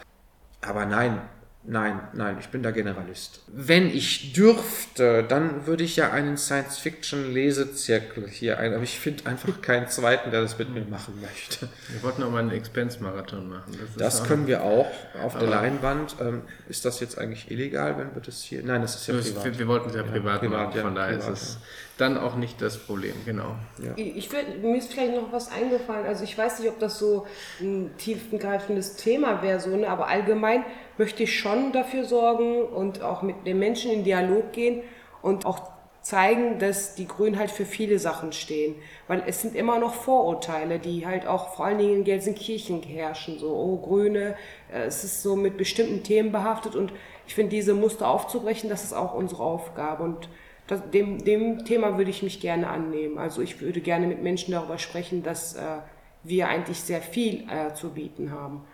Aber 0.61 0.87
nein, 0.87 1.21
nein, 1.65 2.01
nein, 2.15 2.37
ich 2.41 2.49
bin 2.49 2.63
da 2.63 2.71
Generalist. 2.71 3.43
Wenn 3.47 3.89
ich 3.89 4.33
dürfte, 4.33 5.23
dann 5.23 5.67
würde 5.67 5.85
ich 5.85 5.97
ja 5.97 6.11
einen 6.11 6.37
Science-Fiction-Lesezirkel 6.37 8.29
hier 8.29 8.59
ein, 8.59 8.75
aber 8.75 8.83
ich 8.83 8.99
finde 8.99 9.27
einfach 9.27 9.61
keinen 9.63 9.89
zweiten, 9.89 10.31
der 10.31 10.41
das 10.43 10.59
mit 10.59 10.71
mir 10.71 10.85
machen 10.85 11.21
möchte. 11.21 11.69
Wir 11.89 12.03
wollten 12.03 12.23
auch 12.23 12.31
mal 12.31 12.41
einen 12.41 12.51
Expense-Marathon 12.51 13.49
machen. 13.49 13.79
Das, 13.97 14.19
das 14.19 14.29
können 14.29 14.47
wir 14.47 14.63
auch 14.63 14.91
auf 15.23 15.39
der 15.39 15.49
Leinwand. 15.49 16.17
Ähm, 16.21 16.43
ist 16.69 16.85
das 16.85 17.01
jetzt 17.01 17.19
eigentlich 17.19 17.51
illegal, 17.51 17.99
wenn 17.99 18.15
wir 18.15 18.23
das 18.23 18.43
hier... 18.43 18.63
Nein, 18.63 18.83
das 18.83 18.97
ist 18.97 19.07
ja 19.07 19.15
privat. 19.15 19.45
Wir, 19.45 19.59
wir 19.59 19.69
wollten 19.69 19.91
es 19.91 19.95
ja 19.97 20.03
privat, 20.03 20.43
ja, 20.43 20.49
privat 20.49 20.69
machen, 20.75 20.81
von 20.81 20.97
ja, 20.97 21.03
daher 21.03 21.19
privat, 21.19 21.33
ist 21.35 21.43
es 21.43 21.59
dann 22.01 22.17
auch 22.17 22.37
nicht 22.37 22.63
das 22.63 22.79
Problem, 22.79 23.15
genau. 23.25 23.57
Ja. 23.83 23.93
Ich 23.97 24.33
würd, 24.33 24.63
mir 24.63 24.77
ist 24.77 24.93
vielleicht 24.93 25.15
noch 25.15 25.33
was 25.33 25.51
eingefallen, 25.51 26.07
also 26.07 26.25
ich 26.25 26.39
weiß 26.39 26.61
nicht, 26.61 26.69
ob 26.69 26.79
das 26.79 26.99
so 26.99 27.27
ein 27.61 27.91
tiefgreifendes 27.99 28.97
Thema 28.97 29.43
wäre, 29.43 29.61
so, 29.61 29.77
ne? 29.77 29.89
aber 29.89 30.07
allgemein 30.09 30.65
möchte 30.97 31.25
ich 31.25 31.39
schon 31.39 31.73
dafür 31.73 32.05
sorgen 32.05 32.63
und 32.63 33.03
auch 33.03 33.23
mit 33.23 33.47
den 33.47 33.59
Menschen 33.59 33.91
in 33.91 34.05
Dialog 34.05 34.53
gehen 34.53 34.83
und 35.23 35.45
auch 35.45 35.79
zeigen, 36.01 36.59
dass 36.59 36.95
die 36.95 37.07
Grünen 37.07 37.39
halt 37.39 37.51
für 37.51 37.67
viele 37.67 37.99
Sachen 37.99 38.33
stehen. 38.33 38.77
Weil 39.09 39.25
es 39.27 39.43
sind 39.43 39.55
immer 39.55 39.79
noch 39.79 39.95
Vorurteile, 39.95 40.79
die 40.79 41.07
halt 41.07 41.27
auch 41.27 41.55
vor 41.55 41.67
allen 41.67 41.79
Dingen 41.79 41.97
in 41.97 42.05
Gelsenkirchen 42.05 42.83
herrschen. 42.83 43.39
So, 43.39 43.55
oh, 43.55 43.77
Grüne, 43.77 44.35
äh, 44.73 44.85
es 44.85 45.05
ist 45.05 45.23
so 45.23 45.37
mit 45.37 45.59
bestimmten 45.59 46.03
Themen 46.03 46.33
behaftet 46.33 46.77
und 46.77 46.93
ich 47.27 47.35
finde, 47.35 47.51
diese 47.51 47.75
Muster 47.75 48.09
aufzubrechen, 48.09 48.71
das 48.71 48.85
ist 48.85 48.95
auch 48.95 49.13
unsere 49.13 49.43
Aufgabe. 49.43 50.03
Und 50.03 50.31
das, 50.69 50.89
dem, 50.91 51.25
dem 51.25 51.65
Thema 51.65 51.97
würde 51.97 52.11
ich 52.11 52.23
mich 52.23 52.41
gerne 52.41 52.69
annehmen. 52.69 53.19
Also 53.19 53.43
ich 53.43 53.61
würde 53.61 53.81
gerne 53.81 54.07
mit 54.07 54.23
Menschen 54.23 54.53
darüber 54.53 54.79
sprechen, 54.79 55.23
dass 55.23 55.55
äh, 55.55 55.79
wir 56.23 56.49
eigentlich 56.49 56.81
sehr 56.81 57.01
viel 57.01 57.49
äh, 57.51 57.75
zu 57.75 57.91
bieten 57.91 58.31
haben 58.31 58.65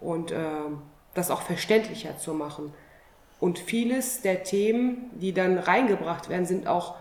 und 0.00 0.32
äh, 0.32 0.36
das 1.14 1.30
auch 1.30 1.42
verständlicher 1.42 2.18
zu 2.18 2.34
machen. 2.34 2.74
Und 3.38 3.58
vieles 3.58 4.20
der 4.20 4.42
Themen, 4.42 5.10
die 5.14 5.32
dann 5.32 5.58
reingebracht 5.58 6.28
werden, 6.28 6.44
sind 6.44 6.66
auch 6.66 6.96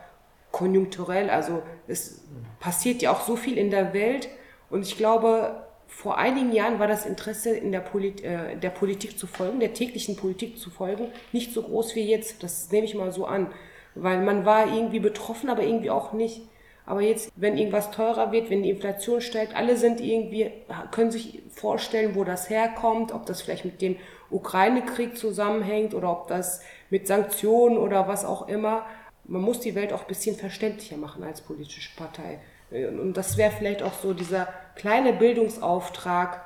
konjunkturell. 0.52 1.32
Also 1.32 1.63
es 1.88 2.24
passiert 2.60 3.02
ja 3.02 3.12
auch 3.12 3.22
so 3.22 3.36
viel 3.36 3.58
in 3.58 3.72
der 3.72 3.94
Welt 3.94 4.30
und 4.70 4.86
ich 4.86 4.98
glaube, 4.98 5.63
vor 5.88 6.18
einigen 6.18 6.52
Jahren 6.52 6.80
war 6.80 6.88
das 6.88 7.06
Interesse 7.06 7.56
in 7.56 7.72
der, 7.72 7.80
Polit 7.80 8.24
äh, 8.24 8.56
der 8.58 8.72
Politik 8.72 9.18
zu 9.18 9.28
folgen, 9.28 9.60
der 9.60 9.74
täglichen 9.74 10.16
Politik 10.16 10.58
zu 10.58 10.70
folgen, 10.70 11.08
nicht 11.32 11.54
so 11.54 11.62
groß 11.62 11.96
wie 11.96 12.04
jetzt. 12.04 12.42
Das 12.44 12.72
nehme 12.72 12.86
ich 12.86 12.96
mal 12.96 13.12
so 13.12 13.26
an 13.26 13.52
weil 13.95 14.21
man 14.21 14.45
war 14.45 14.67
irgendwie 14.67 14.99
betroffen, 14.99 15.49
aber 15.49 15.63
irgendwie 15.63 15.89
auch 15.89 16.13
nicht. 16.13 16.41
Aber 16.86 17.01
jetzt, 17.01 17.32
wenn 17.36 17.58
irgendwas 17.58 17.91
teurer 17.91 18.32
wird, 18.32 18.49
wenn 18.49 18.63
die 18.63 18.69
Inflation 18.69 19.21
steigt, 19.21 19.56
alle 19.56 19.77
sind 19.77 20.01
irgendwie, 20.01 20.51
können 20.91 21.12
sich 21.12 21.41
vorstellen, 21.49 22.15
wo 22.15 22.25
das 22.25 22.49
herkommt, 22.49 23.13
ob 23.13 23.25
das 23.25 23.41
vielleicht 23.41 23.63
mit 23.63 23.82
dem 23.82 23.95
Ukraine-Krieg 24.32 25.17
zusammenhängt 25.17 25.93
oder 25.93 26.12
ob 26.12 26.27
das 26.27 26.62
mit 26.89 27.08
Sanktionen 27.08 27.77
oder 27.77 28.08
was 28.08 28.25
auch 28.25 28.49
immer. 28.49 28.86
Man 29.23 29.41
muss 29.41 29.62
die 29.62 29.75
Welt 29.75 29.93
auch 29.93 30.01
ein 30.01 30.08
bisschen 30.08 30.36
verständlicher 30.36 30.97
machen 30.97 31.23
als 31.23 31.39
politische 31.41 31.95
Partei. 31.95 32.39
Und 32.69 33.13
das 33.13 33.38
wäre 33.38 33.51
vielleicht 33.51 33.82
auch 33.82 33.93
so 33.93 34.13
dieser 34.13 34.47
kleine 34.75 35.13
Bildungsauftrag, 35.13 36.41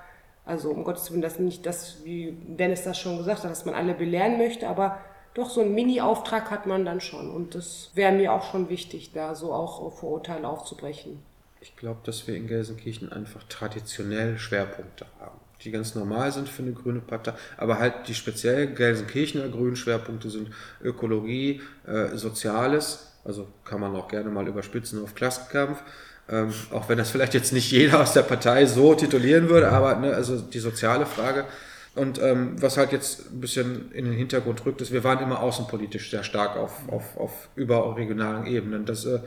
also 0.45 0.69
um 0.69 0.83
Gottes 0.83 1.09
Willen, 1.09 1.21
das 1.21 1.39
nicht 1.39 1.65
das, 1.65 2.03
wie 2.03 2.37
Dennis 2.47 2.83
das 2.83 2.99
schon 2.99 3.17
gesagt 3.17 3.43
hat, 3.43 3.49
dass 3.49 3.65
man 3.65 3.73
alle 3.73 3.93
belehren 3.93 4.37
möchte, 4.37 4.67
aber 4.67 4.99
doch 5.37 5.49
so 5.49 5.61
einen 5.61 5.75
Mini-Auftrag 5.75 6.49
hat 6.49 6.65
man 6.65 6.83
dann 6.83 6.99
schon. 6.99 7.29
Und 7.29 7.53
das 7.53 7.91
wäre 7.93 8.11
mir 8.11 8.33
auch 8.33 8.51
schon 8.51 8.69
wichtig, 8.69 9.11
da 9.13 9.35
so 9.35 9.53
auch 9.53 9.93
Vorurteile 9.93 10.47
aufzubrechen. 10.47 11.19
Ich 11.61 11.75
glaube, 11.75 11.99
dass 12.03 12.27
wir 12.27 12.35
in 12.35 12.47
Gelsenkirchen 12.47 13.11
einfach 13.11 13.43
traditionell 13.49 14.37
Schwerpunkte 14.39 15.05
haben, 15.19 15.37
die 15.63 15.71
ganz 15.71 15.95
normal 15.95 16.31
sind 16.31 16.49
für 16.49 16.63
eine 16.63 16.71
grüne 16.71 16.99
Partei, 16.99 17.33
aber 17.57 17.79
halt 17.79 18.07
die 18.07 18.13
speziell 18.13 18.67
Gelsenkirchener 18.67 19.49
grünen 19.49 19.75
Schwerpunkte 19.75 20.29
sind 20.29 20.49
Ökologie, 20.81 21.61
äh, 21.85 22.15
Soziales, 22.15 23.13
also 23.25 23.47
kann 23.65 23.81
man 23.81 23.95
auch 23.95 24.07
gerne 24.07 24.29
mal 24.29 24.47
überspitzen 24.47 25.03
auf 25.03 25.15
Klassenkampf, 25.15 25.83
ähm, 26.29 26.53
auch 26.71 26.89
wenn 26.89 26.99
das 26.99 27.09
vielleicht 27.09 27.33
jetzt 27.33 27.53
nicht 27.53 27.71
jeder 27.71 28.01
aus 28.01 28.13
der 28.13 28.23
Partei 28.23 28.65
so 28.65 28.93
titulieren 28.93 29.49
würde, 29.49 29.69
aber 29.69 29.95
ne, 29.95 30.13
also 30.13 30.39
die 30.39 30.59
soziale 30.59 31.05
Frage 31.05 31.45
und 31.97 32.21
ähm, 32.21 32.61
was 32.61 32.77
halt 32.77 32.91
jetzt 32.91 33.31
ein 33.31 33.41
bisschen 33.41 33.91
in 33.91 34.05
den 34.05 34.13
Hintergrund 34.13 34.65
rückt, 34.65 34.81
ist, 34.81 34.91
wir 34.91 35.03
waren 35.03 35.23
immer 35.23 35.41
außenpolitisch 35.41 36.11
sehr 36.11 36.23
stark 36.23 36.55
auf, 36.55 36.87
auf, 36.89 37.17
auf 37.17 37.49
überregionalen 37.55 38.45
Ebenen. 38.45 38.85
Das 38.85 39.05
äh, 39.05 39.19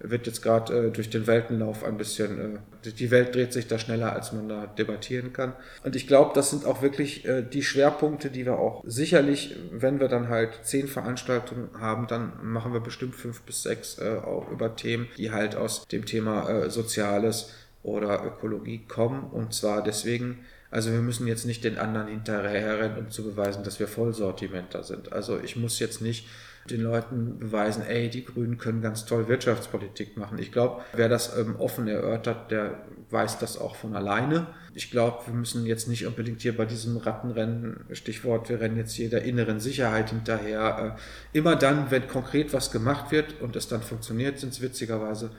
wird 0.00 0.26
jetzt 0.26 0.42
gerade 0.42 0.88
äh, 0.88 0.90
durch 0.90 1.10
den 1.10 1.26
Weltenlauf 1.26 1.84
ein 1.84 1.98
bisschen, 1.98 2.56
äh, 2.84 2.90
die 2.90 3.10
Welt 3.10 3.34
dreht 3.34 3.52
sich 3.52 3.66
da 3.68 3.78
schneller, 3.78 4.12
als 4.12 4.32
man 4.32 4.48
da 4.48 4.66
debattieren 4.66 5.32
kann. 5.32 5.52
Und 5.84 5.94
ich 5.94 6.06
glaube, 6.06 6.32
das 6.34 6.50
sind 6.50 6.64
auch 6.64 6.82
wirklich 6.82 7.26
äh, 7.26 7.42
die 7.42 7.62
Schwerpunkte, 7.62 8.30
die 8.30 8.46
wir 8.46 8.58
auch 8.58 8.82
sicherlich, 8.86 9.56
wenn 9.72 10.00
wir 10.00 10.08
dann 10.08 10.28
halt 10.28 10.60
zehn 10.62 10.88
Veranstaltungen 10.88 11.68
haben, 11.78 12.06
dann 12.06 12.32
machen 12.42 12.72
wir 12.72 12.80
bestimmt 12.80 13.14
fünf 13.14 13.42
bis 13.42 13.62
sechs 13.62 13.98
äh, 13.98 14.16
auch 14.24 14.50
über 14.50 14.74
Themen, 14.74 15.08
die 15.18 15.30
halt 15.30 15.54
aus 15.54 15.86
dem 15.86 16.06
Thema 16.06 16.48
äh, 16.48 16.70
Soziales 16.70 17.50
oder 17.82 18.24
Ökologie 18.24 18.84
kommen. 18.88 19.24
Und 19.24 19.54
zwar 19.54 19.82
deswegen, 19.82 20.44
also 20.70 20.92
wir 20.92 21.00
müssen 21.00 21.26
jetzt 21.26 21.46
nicht 21.46 21.64
den 21.64 21.78
anderen 21.78 22.08
hinterherrennen, 22.08 22.98
um 22.98 23.10
zu 23.10 23.24
beweisen, 23.24 23.64
dass 23.64 23.80
wir 23.80 23.88
Vollsortimenter 23.88 24.84
sind. 24.84 25.12
Also 25.12 25.38
ich 25.40 25.56
muss 25.56 25.78
jetzt 25.78 26.00
nicht 26.00 26.26
den 26.68 26.82
Leuten 26.82 27.38
beweisen, 27.38 27.82
ey, 27.82 28.08
die 28.10 28.24
Grünen 28.24 28.58
können 28.58 28.82
ganz 28.82 29.04
toll 29.06 29.28
Wirtschaftspolitik 29.28 30.16
machen. 30.16 30.38
Ich 30.38 30.52
glaube, 30.52 30.82
wer 30.92 31.08
das 31.08 31.36
ähm, 31.36 31.56
offen 31.56 31.88
erörtert, 31.88 32.50
der 32.50 32.84
weiß 33.10 33.38
das 33.38 33.58
auch 33.58 33.74
von 33.74 33.96
alleine. 33.96 34.46
Ich 34.74 34.90
glaube, 34.90 35.26
wir 35.26 35.34
müssen 35.34 35.66
jetzt 35.66 35.88
nicht 35.88 36.06
unbedingt 36.06 36.42
hier 36.42 36.56
bei 36.56 36.66
diesem 36.66 36.96
Rattenrennen, 36.96 37.80
Stichwort, 37.92 38.48
wir 38.48 38.60
rennen 38.60 38.76
jetzt 38.76 38.92
hier 38.92 39.10
der 39.10 39.24
inneren 39.24 39.58
Sicherheit 39.58 40.10
hinterher. 40.10 40.96
Äh, 40.96 41.36
immer 41.38 41.56
dann, 41.56 41.90
wenn 41.90 42.06
konkret 42.06 42.52
was 42.52 42.70
gemacht 42.70 43.10
wird 43.10 43.40
und 43.40 43.56
es 43.56 43.66
dann 43.66 43.82
funktioniert, 43.82 44.38
sind 44.38 44.52
es 44.52 44.60
witzigerweise 44.60 45.30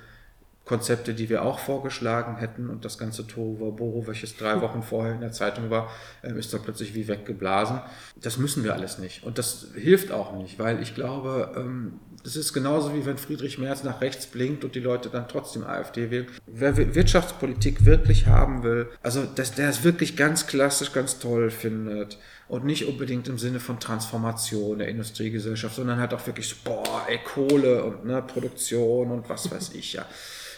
Konzepte, 0.66 1.14
die 1.14 1.28
wir 1.28 1.44
auch 1.44 1.60
vorgeschlagen 1.60 2.38
hätten 2.38 2.70
und 2.70 2.86
das 2.86 2.98
ganze 2.98 3.26
Tohuwabohu, 3.26 4.06
welches 4.06 4.38
drei 4.38 4.62
Wochen 4.62 4.84
vorher 4.84 5.14
in 5.16 5.20
der 5.22 5.32
Zeitung 5.32 5.70
war, 5.70 5.90
ähm, 6.24 6.38
ist 6.38 6.54
dann 6.54 6.62
plötzlich 6.62 6.94
wie 6.94 7.08
weggeblasen. 7.08 7.82
Das 8.16 8.38
müssen 8.38 8.64
wir 8.64 8.74
alles 8.74 9.00
nicht 9.00 9.24
und 9.24 9.38
das 9.38 9.68
hilft 9.76 10.12
auch 10.12 10.34
nicht, 10.34 10.60
weil 10.60 10.82
ich 10.82 10.94
glaube, 10.94 11.54
ähm, 11.58 12.00
das 12.24 12.36
ist 12.36 12.54
genauso 12.54 12.94
wie 12.94 13.06
wenn 13.08 13.18
Friedrich 13.18 13.58
Merz 13.58 13.84
nach 13.84 14.02
rechts 14.02 14.28
blinkt 14.28 14.64
und 14.64 14.76
die 14.76 14.80
Leute 14.80 15.10
dann 15.10 15.28
trotzdem 15.28 15.64
AfD 15.64 16.12
wählen. 16.12 16.28
Wer 16.46 16.78
Wirtschaftspolitik 16.94 17.84
wirklich 17.86 18.28
haben 18.28 18.62
will, 18.62 18.88
also 19.02 19.24
dass 19.24 19.54
der 19.54 19.70
es 19.70 19.84
wirklich 19.84 20.16
ganz 20.16 20.46
klassisch, 20.46 20.94
ganz 20.94 21.18
toll 21.18 21.50
findet 21.50 22.20
und 22.48 22.66
nicht 22.66 22.86
unbedingt 22.86 23.28
im 23.28 23.40
Sinne 23.40 23.60
von 23.60 23.80
Transformation 23.80 24.78
der 24.78 24.90
Industriegesellschaft, 24.90 25.76
sondern 25.76 26.00
halt 26.00 26.14
auch 26.14 26.28
wirklich 26.28 26.48
so, 26.48 26.56
boah, 26.64 27.06
ey, 27.08 27.20
Kohle 27.26 27.84
und 27.84 28.06
ne, 28.06 28.22
Produktion 28.22 29.10
und 29.10 29.28
was 29.28 29.50
weiß 29.50 29.72
ich 29.74 29.94
ja 29.94 30.06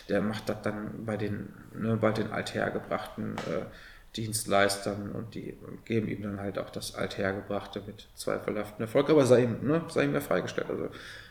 der 0.09 0.21
macht 0.21 0.49
das 0.49 0.61
dann 0.61 1.05
bei 1.05 1.17
den, 1.17 1.53
ne, 1.73 1.97
bei 1.97 2.11
den 2.11 2.31
althergebrachten 2.31 3.37
äh, 3.37 3.65
Dienstleistern 4.15 5.11
und 5.11 5.33
die 5.33 5.57
geben 5.85 6.07
ihm 6.07 6.21
dann 6.21 6.39
halt 6.39 6.59
auch 6.59 6.69
das 6.69 6.93
Althergebrachte 6.93 7.81
mit 7.85 8.07
zweifelhaftem 8.15 8.83
Erfolg, 8.83 9.09
aber 9.09 9.25
sei 9.25 9.43
ihm, 9.43 9.65
ne, 9.65 9.83
sei 9.89 10.05
ihm 10.05 10.13
ja 10.13 10.21
freigestellt. 10.21 10.69
Also, 10.69 10.89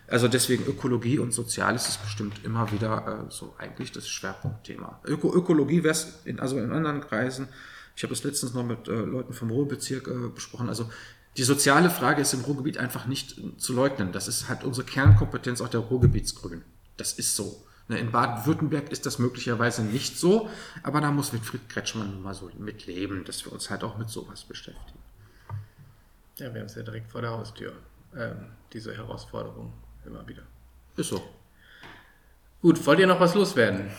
also 0.09 0.29
deswegen 0.29 0.65
Ökologie 0.67 1.19
und 1.19 1.33
Soziales 1.33 1.89
ist 1.89 2.03
bestimmt 2.03 2.45
immer 2.45 2.73
wieder 2.73 3.27
äh, 3.29 3.31
so 3.31 3.55
eigentlich 3.59 3.93
das 3.93 4.09
Schwerpunktthema. 4.09 5.01
Öko 5.07 5.33
Ökologie 5.33 5.85
wäre 5.85 5.93
es 5.93 6.21
in, 6.25 6.41
also 6.41 6.59
in 6.59 6.73
anderen 6.73 7.01
Kreisen, 7.01 7.49
ich 7.95 8.03
habe 8.03 8.15
es 8.15 8.25
letztens 8.25 8.55
noch 8.55 8.65
mit 8.65 8.89
äh, 8.89 8.93
Leuten 8.93 9.33
vom 9.33 9.51
Ruhrbezirk 9.51 10.09
äh, 10.09 10.29
besprochen, 10.35 10.69
also 10.69 10.91
die 11.37 11.45
soziale 11.45 11.89
Frage 11.89 12.21
ist 12.21 12.35
im 12.35 12.41
Ruhrgebiet 12.43 12.77
einfach 12.77 13.07
nicht 13.07 13.41
zu 13.57 13.73
leugnen. 13.73 14.13
Das 14.13 14.29
ist 14.29 14.49
halt 14.49 14.65
unsere 14.65 14.87
Kernkompetenz 14.87 15.63
auch 15.63 15.69
der 15.69 15.81
Ruhrgebietsgrünen. 15.81 16.63
Das 16.99 17.15
ist 17.15 17.35
so. 17.37 17.65
Ne, 17.89 17.99
in 17.99 18.11
Baden-Württemberg 18.13 18.91
ist 18.91 19.07
das 19.07 19.19
möglicherweise 19.19 19.83
nicht 19.83 20.19
so, 20.19 20.49
aber 20.83 21.01
da 21.01 21.11
muss 21.11 21.33
Winfried 21.33 21.69
Kretschmann 21.69 22.23
mal 22.23 22.35
so 22.35 22.51
mitleben, 22.59 23.25
dass 23.25 23.45
wir 23.45 23.53
uns 23.53 23.71
halt 23.71 23.83
auch 23.85 23.99
mit 23.99 24.09
sowas 24.09 24.45
beschäftigen. 24.45 24.99
Ja, 26.39 26.53
wir 26.55 26.61
haben 26.61 26.67
es 26.67 26.75
ja 26.75 26.83
direkt 26.83 27.11
vor 27.11 27.21
der 27.21 27.31
Haustür, 27.31 27.73
ähm, 28.17 28.47
diese 28.73 28.97
Herausforderung 28.97 29.73
immer 30.07 30.27
wieder. 30.27 30.43
Ist 30.97 31.09
so. 31.09 31.23
Gut, 32.61 32.85
wollt 32.87 33.01
ihr 33.01 33.07
noch 33.07 33.21
was 33.21 33.35
loswerden? 33.35 33.91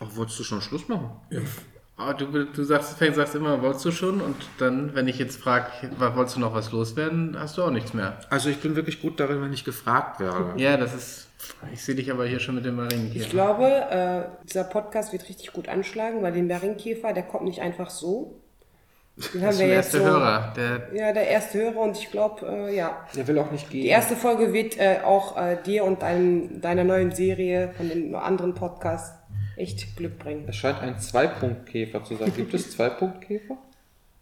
Ach, 0.00 0.06
wolltest 0.14 0.38
du 0.38 0.44
schon 0.44 0.60
Schluss 0.60 0.86
machen? 0.88 1.10
Ja. 1.30 1.40
Oh, 1.98 2.12
du, 2.12 2.44
du 2.44 2.64
sagst, 2.64 2.98
sagst 2.98 3.34
immer, 3.34 3.60
wolltest 3.60 3.84
du 3.84 3.90
schon? 3.90 4.20
Und 4.20 4.36
dann, 4.58 4.94
wenn 4.94 5.08
ich 5.08 5.18
jetzt 5.18 5.40
frage, 5.40 5.66
wolltest 5.98 6.36
du 6.36 6.40
noch 6.40 6.54
was 6.54 6.70
loswerden, 6.70 7.36
hast 7.38 7.58
du 7.58 7.64
auch 7.64 7.70
nichts 7.70 7.92
mehr. 7.92 8.20
Also 8.30 8.50
ich 8.50 8.58
bin 8.58 8.76
wirklich 8.76 9.02
gut 9.02 9.18
darin, 9.18 9.42
wenn 9.42 9.52
ich 9.52 9.64
gefragt 9.64 10.20
werde. 10.20 10.52
Ja, 10.56 10.76
das 10.76 10.94
ist 10.94 11.28
ich 11.72 11.84
sehe 11.84 11.94
dich 11.94 12.10
aber 12.10 12.26
hier 12.26 12.40
schon 12.40 12.56
mit 12.56 12.64
dem 12.64 12.76
Marienkäfer. 12.76 13.24
Ich 13.24 13.30
glaube, 13.30 13.66
äh, 13.66 14.46
dieser 14.46 14.64
Podcast 14.64 15.12
wird 15.12 15.28
richtig 15.28 15.52
gut 15.52 15.68
anschlagen, 15.68 16.22
weil 16.22 16.32
den 16.32 16.46
Marienkäfer, 16.46 17.12
der 17.12 17.22
kommt 17.22 17.44
nicht 17.44 17.60
einfach 17.60 17.90
so. 17.90 18.40
Den 19.34 19.42
haben 19.42 19.58
wir 19.58 19.66
der 19.66 19.76
erste 19.76 19.98
so, 19.98 20.04
Hörer. 20.04 20.52
Der 20.56 20.88
ja, 20.94 21.12
der 21.12 21.28
erste 21.28 21.58
Hörer 21.58 21.80
und 21.80 21.96
ich 21.98 22.10
glaube, 22.10 22.46
äh, 22.46 22.76
ja. 22.76 23.04
Der 23.16 23.26
will 23.26 23.38
auch 23.38 23.50
nicht 23.50 23.68
gehen. 23.70 23.82
Die 23.82 23.88
erste 23.88 24.14
Folge 24.14 24.52
wird 24.52 24.78
äh, 24.78 25.00
auch 25.04 25.36
äh, 25.36 25.56
dir 25.64 25.84
und 25.84 26.02
dein, 26.02 26.60
deiner 26.60 26.84
neuen 26.84 27.12
Serie 27.12 27.72
von 27.76 27.88
den 27.88 28.14
anderen 28.14 28.54
Podcasts 28.54 29.17
echt 29.58 29.96
Glück 29.96 30.18
bringen. 30.18 30.44
Es 30.48 30.56
scheint 30.56 30.80
ein 30.80 30.98
Zweipunktkäfer 30.98 32.04
zu 32.04 32.16
sein. 32.16 32.32
Gibt 32.34 32.54
es 32.54 32.70
Zweipunktkäfer? 32.76 33.58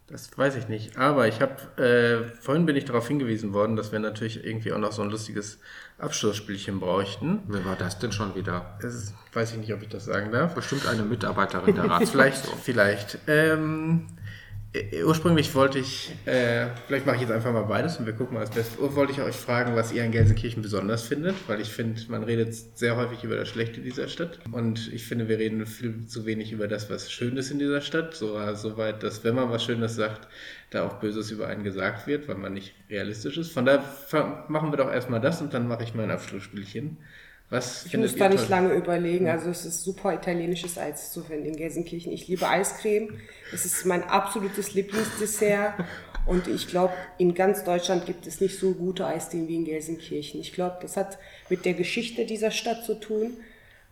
Das 0.08 0.36
weiß 0.38 0.54
ich 0.54 0.68
nicht. 0.68 0.96
Aber 0.96 1.26
ich 1.26 1.40
habe, 1.40 1.82
äh, 1.82 2.40
vorhin 2.40 2.64
bin 2.64 2.76
ich 2.76 2.84
darauf 2.84 3.08
hingewiesen 3.08 3.52
worden, 3.52 3.74
dass 3.74 3.90
wir 3.90 3.98
natürlich 3.98 4.44
irgendwie 4.44 4.72
auch 4.72 4.78
noch 4.78 4.92
so 4.92 5.02
ein 5.02 5.10
lustiges 5.10 5.58
Abschlussspielchen 5.98 6.78
bräuchten. 6.78 7.40
Wer 7.48 7.64
war 7.64 7.74
das 7.74 7.98
denn 7.98 8.12
schon 8.12 8.36
wieder? 8.36 8.78
Das 8.82 9.12
weiß 9.32 9.52
ich 9.52 9.58
nicht, 9.58 9.74
ob 9.74 9.82
ich 9.82 9.88
das 9.88 10.04
sagen 10.04 10.30
darf. 10.30 10.54
Bestimmt 10.54 10.86
eine 10.86 11.02
Mitarbeiterin 11.02 11.74
der 11.74 11.90
Ratsfraktion. 11.90 12.56
vielleicht, 12.62 13.16
vielleicht. 13.16 13.18
Ähm, 13.26 14.06
äh, 14.16 14.25
ursprünglich 15.04 15.54
wollte 15.54 15.78
ich, 15.78 16.12
äh, 16.24 16.66
vielleicht 16.86 17.06
mache 17.06 17.16
ich 17.16 17.22
jetzt 17.22 17.32
einfach 17.32 17.52
mal 17.52 17.62
beides 17.62 17.96
und 17.98 18.06
wir 18.06 18.12
gucken 18.12 18.34
mal 18.34 18.40
das 18.40 18.50
Beste. 18.50 18.78
Wollte 18.94 19.12
ich 19.12 19.20
euch 19.20 19.34
fragen, 19.34 19.76
was 19.76 19.92
ihr 19.92 20.02
an 20.02 20.12
Gelsenkirchen 20.12 20.62
besonders 20.62 21.02
findet, 21.02 21.34
weil 21.46 21.60
ich 21.60 21.68
finde, 21.68 22.00
man 22.08 22.24
redet 22.24 22.54
sehr 22.54 22.96
häufig 22.96 23.24
über 23.24 23.36
das 23.36 23.48
Schlechte 23.48 23.80
dieser 23.80 24.08
Stadt 24.08 24.38
und 24.52 24.92
ich 24.92 25.04
finde, 25.04 25.28
wir 25.28 25.38
reden 25.38 25.66
viel 25.66 26.06
zu 26.06 26.26
wenig 26.26 26.52
über 26.52 26.68
das, 26.68 26.90
was 26.90 27.10
schön 27.10 27.36
ist 27.36 27.50
in 27.50 27.58
dieser 27.58 27.80
Stadt. 27.80 28.14
So, 28.14 28.38
so 28.54 28.76
weit, 28.76 29.02
dass 29.02 29.24
wenn 29.24 29.34
man 29.34 29.50
was 29.50 29.64
Schönes 29.64 29.94
sagt, 29.94 30.28
da 30.70 30.86
auch 30.86 30.94
Böses 30.94 31.30
über 31.30 31.46
einen 31.46 31.64
gesagt 31.64 32.06
wird, 32.06 32.28
weil 32.28 32.36
man 32.36 32.52
nicht 32.52 32.74
realistisch 32.90 33.36
ist. 33.38 33.52
Von 33.52 33.66
daher 33.66 33.84
machen 34.48 34.72
wir 34.72 34.76
doch 34.76 34.90
erstmal 34.90 35.20
das 35.20 35.40
und 35.40 35.54
dann 35.54 35.68
mache 35.68 35.84
ich 35.84 35.94
mein 35.94 36.10
Abschlussspielchen. 36.10 36.98
Was 37.48 37.86
ich 37.86 37.96
muss 37.96 38.16
da 38.16 38.28
nicht 38.28 38.48
lange 38.48 38.74
überlegen. 38.74 39.28
Also 39.28 39.50
es 39.50 39.64
ist 39.64 39.84
super 39.84 40.12
italienisches 40.12 40.78
Eis 40.78 41.12
zu 41.12 41.22
finden 41.22 41.46
in 41.46 41.56
Gelsenkirchen. 41.56 42.12
Ich 42.12 42.26
liebe 42.26 42.48
Eiscreme. 42.48 43.20
Es 43.52 43.64
ist 43.64 43.84
mein 43.86 44.02
absolutes 44.02 44.74
Lieblingsdessert. 44.74 45.74
Und 46.26 46.48
ich 46.48 46.66
glaube, 46.66 46.92
in 47.18 47.34
ganz 47.34 47.62
Deutschland 47.62 48.04
gibt 48.04 48.26
es 48.26 48.40
nicht 48.40 48.58
so 48.58 48.72
gute 48.72 49.06
Eisdielen 49.06 49.46
wie 49.46 49.54
in 49.54 49.64
Gelsenkirchen. 49.64 50.40
Ich 50.40 50.52
glaube, 50.52 50.78
das 50.82 50.96
hat 50.96 51.18
mit 51.48 51.64
der 51.64 51.74
Geschichte 51.74 52.26
dieser 52.26 52.50
Stadt 52.50 52.84
zu 52.84 52.96
tun. 52.96 53.36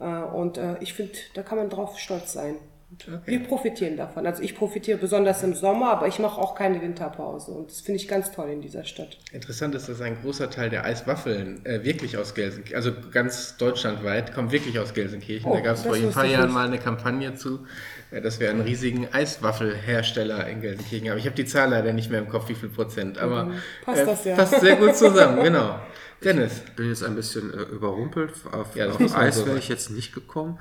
Äh, 0.01 0.05
und 0.05 0.59
äh, 0.59 0.77
ich 0.81 0.95
finde, 0.95 1.13
da 1.35 1.43
kann 1.43 1.59
man 1.59 1.71
drauf 1.71 1.97
stolz 1.99 2.33
sein. 2.33 2.57
Okay. 2.95 3.21
Wir 3.25 3.43
profitieren 3.43 3.97
davon. 3.97 4.27
Also 4.27 4.43
ich 4.43 4.55
profitiere 4.55 4.99
besonders 4.99 5.43
im 5.43 5.55
Sommer, 5.55 5.91
aber 5.91 6.07
ich 6.07 6.19
mache 6.19 6.41
auch 6.41 6.55
keine 6.55 6.81
Winterpause. 6.81 7.53
Und 7.53 7.71
das 7.71 7.81
finde 7.81 8.01
ich 8.01 8.09
ganz 8.09 8.33
toll 8.33 8.51
in 8.51 8.61
dieser 8.61 8.85
Stadt. 8.85 9.19
Interessant 9.33 9.75
ist, 9.75 9.89
dass 9.89 10.01
ein 10.01 10.17
großer 10.23 10.51
Teil 10.51 10.71
der 10.71 10.85
Eiswaffeln 10.85 11.65
äh, 11.65 11.85
wirklich 11.85 12.17
aus 12.17 12.35
Gelsenkirchen, 12.35 12.77
also 12.77 12.93
ganz 13.11 13.57
deutschlandweit, 13.57 14.35
kommt 14.35 14.53
wirklich 14.53 14.79
aus 14.79 14.95
Gelsenkirchen. 14.95 15.51
Oh, 15.51 15.55
da 15.55 15.61
gab 15.61 15.77
es 15.77 15.83
vor 15.83 15.95
ein 15.95 16.11
paar 16.11 16.27
Jahren 16.27 16.53
mal 16.53 16.67
eine 16.67 16.79
Kampagne 16.79 17.35
zu, 17.35 17.67
äh, 18.11 18.21
dass 18.21 18.41
wir 18.41 18.51
einen 18.51 18.61
riesigen 18.61 19.09
Eiswaffelhersteller 19.13 20.47
in 20.49 20.61
Gelsenkirchen 20.61 21.11
haben. 21.11 21.19
Ich 21.19 21.27
habe 21.27 21.37
die 21.37 21.47
Zahl 21.47 21.71
leider 21.71 21.93
nicht 21.93 22.11
mehr 22.11 22.21
im 22.21 22.29
Kopf, 22.29 22.49
wie 22.49 22.55
viel 22.55 22.69
Prozent, 22.69 23.19
aber 23.19 23.47
mhm. 23.47 23.55
passt, 23.85 24.03
äh, 24.03 24.07
das 24.07 24.25
ja. 24.25 24.37
passt 24.37 24.61
sehr 24.61 24.77
gut 24.77 24.97
zusammen, 24.97 25.43
genau. 25.43 25.79
Dennis. 26.23 26.63
Ich 26.65 26.73
bin 26.73 26.89
jetzt 26.89 27.05
ein 27.05 27.15
bisschen 27.15 27.53
äh, 27.53 27.63
überrumpelt. 27.63 28.33
Auf, 28.51 28.77
ja, 28.77 28.89
auf 28.89 29.17
Eis 29.17 29.45
wäre 29.45 29.59
ich 29.59 29.69
jetzt 29.69 29.91
nicht 29.91 30.15
gekommen. 30.15 30.59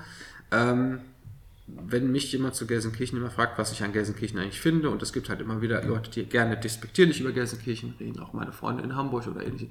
Ähm, 0.52 1.00
wenn 1.66 2.12
mich 2.12 2.32
jemand 2.32 2.56
zu 2.56 2.68
Gelsenkirchen 2.68 3.18
immer 3.18 3.30
fragt, 3.30 3.58
was 3.58 3.72
ich 3.72 3.84
an 3.84 3.94
Gelsenkirchen 3.94 4.38
eigentlich 4.38 4.60
finde, 4.60 4.90
und 4.90 5.02
es 5.02 5.14
gibt 5.14 5.30
halt 5.30 5.40
immer 5.40 5.62
wieder 5.62 5.82
Leute, 5.84 6.10
die 6.10 6.26
gerne 6.26 6.58
despektierlich 6.58 7.22
über 7.22 7.32
Gelsenkirchen 7.32 7.96
reden, 8.00 8.20
auch 8.20 8.34
meine 8.34 8.52
Freunde 8.52 8.84
in 8.84 8.96
Hamburg 8.96 9.28
oder 9.28 9.46
ähnliches, 9.46 9.70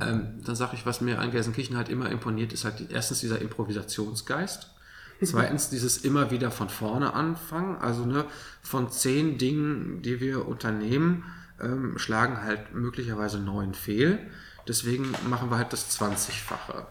ähm, 0.00 0.40
dann 0.44 0.56
sage 0.56 0.74
ich, 0.74 0.86
was 0.86 1.00
mir 1.00 1.20
an 1.20 1.30
Gelsenkirchen 1.30 1.76
halt 1.76 1.88
immer 1.88 2.10
imponiert, 2.10 2.52
ist 2.52 2.64
halt 2.64 2.90
erstens 2.90 3.20
dieser 3.20 3.40
Improvisationsgeist, 3.40 4.70
zweitens 5.22 5.70
dieses 5.70 5.98
immer 5.98 6.32
wieder 6.32 6.50
von 6.50 6.68
vorne 6.68 7.14
anfangen, 7.14 7.76
also 7.76 8.06
ne, 8.06 8.24
von 8.60 8.90
zehn 8.90 9.38
Dingen, 9.38 10.02
die 10.02 10.20
wir 10.20 10.48
unternehmen, 10.48 11.24
ähm, 11.60 11.96
schlagen 11.98 12.42
halt 12.42 12.74
möglicherweise 12.74 13.38
neun 13.38 13.74
fehl, 13.74 14.18
deswegen 14.66 15.14
machen 15.28 15.50
wir 15.50 15.58
halt 15.58 15.72
das 15.72 15.96
20-fache. 15.96 16.86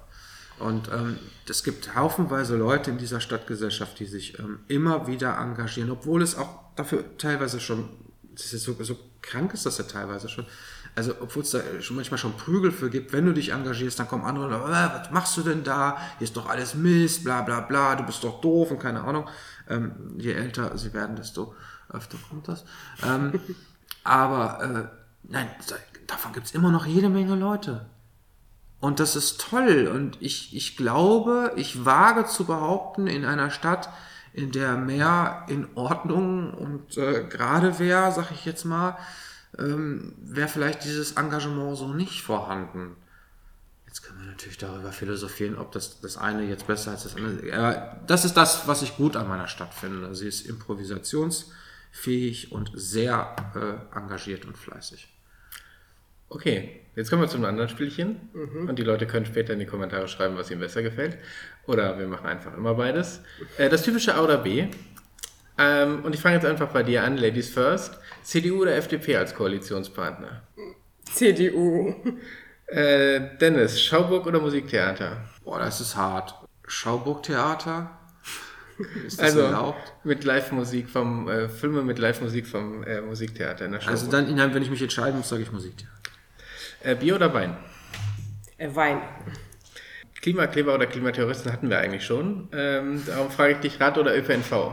Und 0.60 0.90
ähm, 0.92 1.18
es 1.48 1.64
gibt 1.64 1.96
haufenweise 1.96 2.58
Leute 2.58 2.92
in 2.92 2.98
dieser 2.98 3.22
Stadtgesellschaft, 3.22 4.00
die 4.00 4.06
sich 4.06 4.38
ähm, 4.40 4.60
immer 4.68 5.08
wieder 5.08 5.38
engagieren, 5.38 5.90
obwohl 5.90 6.22
es 6.22 6.38
auch 6.38 6.50
dafür 6.76 7.18
teilweise 7.18 7.60
schon, 7.60 7.90
so, 8.36 8.76
so 8.80 8.98
krank 9.22 9.54
ist 9.54 9.66
das 9.66 9.78
ja 9.78 9.86
teilweise 9.86 10.30
schon, 10.30 10.46
also 10.96 11.14
obwohl 11.22 11.44
es 11.44 11.52
da 11.52 11.62
schon 11.80 11.96
manchmal 11.96 12.18
schon 12.18 12.36
Prügel 12.36 12.72
für 12.72 12.90
gibt, 12.90 13.14
wenn 13.14 13.26
du 13.26 13.34
dich 13.34 13.52
engagierst, 13.52 14.00
dann 14.00 14.08
kommen 14.08 14.26
andere 14.26 14.46
und 14.46 14.52
sagen, 14.52 14.72
äh, 14.72 15.00
was 15.00 15.12
machst 15.12 15.38
du 15.38 15.42
denn 15.44 15.64
da? 15.64 15.98
Hier 16.18 16.26
ist 16.26 16.36
doch 16.36 16.50
alles 16.50 16.76
Mist, 16.76 17.24
bla 17.24 17.42
bla 17.42 17.62
bla, 17.62 17.96
du 17.96 18.04
bist 18.04 18.24
doch 18.24 18.42
doof 18.42 18.72
und 18.72 18.80
keine 18.80 19.02
Ahnung. 19.02 19.28
Ähm, 19.70 19.94
je 20.18 20.34
älter 20.34 20.78
sie 20.78 20.94
werden, 20.94 21.16
desto 21.16 21.56
öfter 21.90 22.18
kommt 22.30 22.48
das. 22.48 22.66
Ähm, 23.06 23.40
aber 24.04 24.64
äh, 24.64 24.98
nein, 25.24 25.48
davon 26.08 26.34
gibt 26.34 26.48
es 26.48 26.54
immer 26.54 26.72
noch 26.72 26.86
jede 26.86 27.10
Menge 27.10 27.36
Leute. 27.36 27.86
Und 28.80 29.00
das 29.00 29.16
ist 29.16 29.42
toll. 29.42 29.90
Und 29.94 30.18
ich, 30.22 30.56
ich 30.56 30.78
glaube, 30.78 31.52
ich 31.56 31.86
wage 31.86 32.26
zu 32.26 32.46
behaupten, 32.46 33.08
in 33.08 33.26
einer 33.26 33.52
Stadt, 33.52 33.90
in 34.34 34.52
der 34.52 34.78
mehr 34.78 35.46
in 35.50 35.68
Ordnung 35.76 36.54
und 36.54 36.98
äh, 36.98 37.26
gerade 37.26 37.80
wäre, 37.80 38.12
sag 38.12 38.32
ich 38.32 38.46
jetzt 38.46 38.64
mal, 38.64 38.98
ähm, 39.58 40.14
wäre 40.18 40.48
vielleicht 40.48 40.84
dieses 40.84 41.14
Engagement 41.14 41.78
so 41.78 41.92
nicht 41.94 42.22
vorhanden. 42.22 42.96
Jetzt 43.88 44.04
können 44.04 44.20
wir 44.20 44.28
natürlich 44.28 44.60
darüber 44.60 44.92
philosophieren, 44.92 45.58
ob 45.58 45.72
das, 45.72 46.00
das 46.00 46.18
eine 46.18 46.44
jetzt 46.44 46.68
besser 46.68 46.92
als 46.92 47.02
das 47.04 47.16
andere. 47.16 47.52
Aber 47.58 48.00
das 48.06 48.24
ist 48.24 48.38
das, 48.38 48.68
was 48.68 48.84
ich 48.84 48.98
gut 48.98 49.16
an 49.16 49.28
meiner 49.28 49.48
Stadt 49.48 49.74
finde. 49.74 50.14
Sie 50.14 50.28
ist 50.28 50.46
improvisationsfähig 50.46 52.52
und 52.52 52.72
sehr 52.76 53.36
äh, 53.56 53.78
engagiert 53.98 54.46
und 54.46 54.60
fleißig. 54.60 55.08
Okay, 56.30 56.86
jetzt 57.00 57.10
kommen 57.10 57.22
wir 57.22 57.30
zu 57.30 57.38
einem 57.38 57.46
anderen 57.46 57.70
Spielchen. 57.70 58.30
Mhm. 58.34 58.70
Und 58.70 58.78
die 58.78 58.84
Leute 58.84 59.08
können 59.08 59.26
später 59.26 59.54
in 59.54 59.60
die 59.60 59.66
Kommentare 59.66 60.08
schreiben, 60.08 60.36
was 60.38 60.52
ihnen 60.52 60.60
besser 60.60 60.84
gefällt. 60.84 61.18
Oder 61.66 61.98
wir 61.98 62.08
machen 62.08 62.28
einfach 62.28 62.56
immer 62.56 62.76
beides. 62.76 63.22
Äh, 63.58 63.70
das 63.70 63.84
typische 63.84 64.16
A 64.16 64.24
oder 64.24 64.38
B. 64.38 64.68
Ähm, 65.58 66.04
und 66.04 66.14
ich 66.14 66.22
fange 66.22 66.36
jetzt 66.36 66.46
einfach 66.46 66.70
bei 66.70 66.84
dir 66.84 67.04
an, 67.04 67.18
Ladies 67.18 67.50
First. 67.50 67.98
CDU 68.24 68.62
oder 68.62 68.76
FDP 68.76 69.16
als 69.16 69.34
Koalitionspartner? 69.34 70.44
CDU. 71.06 71.96
Äh, 72.68 73.38
Dennis, 73.42 73.82
Schauburg 73.82 74.28
oder 74.28 74.40
Musiktheater? 74.40 75.26
Boah, 75.44 75.60
das 75.60 75.82
ist 75.82 75.96
hart. 75.96 76.36
Schauburg-Theater 76.68 77.98
Ist 79.06 79.20
das 79.20 79.26
Also 79.26 79.40
erlaubt? 79.42 79.94
mit 80.04 80.24
Live-Musik 80.24 80.90
vom 80.90 81.28
äh, 81.28 81.50
Filme 81.50 81.82
mit 81.82 81.98
Live-Musik 81.98 82.46
vom 82.46 82.84
äh, 82.84 83.02
Musiktheater 83.02 83.66
in 83.66 83.72
der 83.72 83.82
Show. 83.82 83.90
Also 83.90 84.10
dann, 84.10 84.54
wenn 84.54 84.62
ich 84.62 84.70
mich 84.70 84.82
entscheiden 84.82 85.18
muss, 85.18 85.30
sage 85.30 85.42
ich 85.42 85.52
Musik. 85.52 85.74
Äh, 86.84 86.96
Bier 86.96 87.16
oder 87.16 87.34
Wein? 87.34 87.56
Äh, 88.58 88.74
Wein. 88.76 89.02
Klimakleber 90.22 90.76
oder 90.76 90.86
Klimaterroristen 90.86 91.52
hatten 91.52 91.70
wir 91.70 91.80
eigentlich 91.80 92.06
schon. 92.06 92.50
Ähm, 92.52 93.02
darum 93.06 93.32
frage 93.32 93.54
ich 93.54 93.60
dich, 93.60 93.80
Rad 93.80 93.98
oder 93.98 94.16
ÖPNV? 94.18 94.72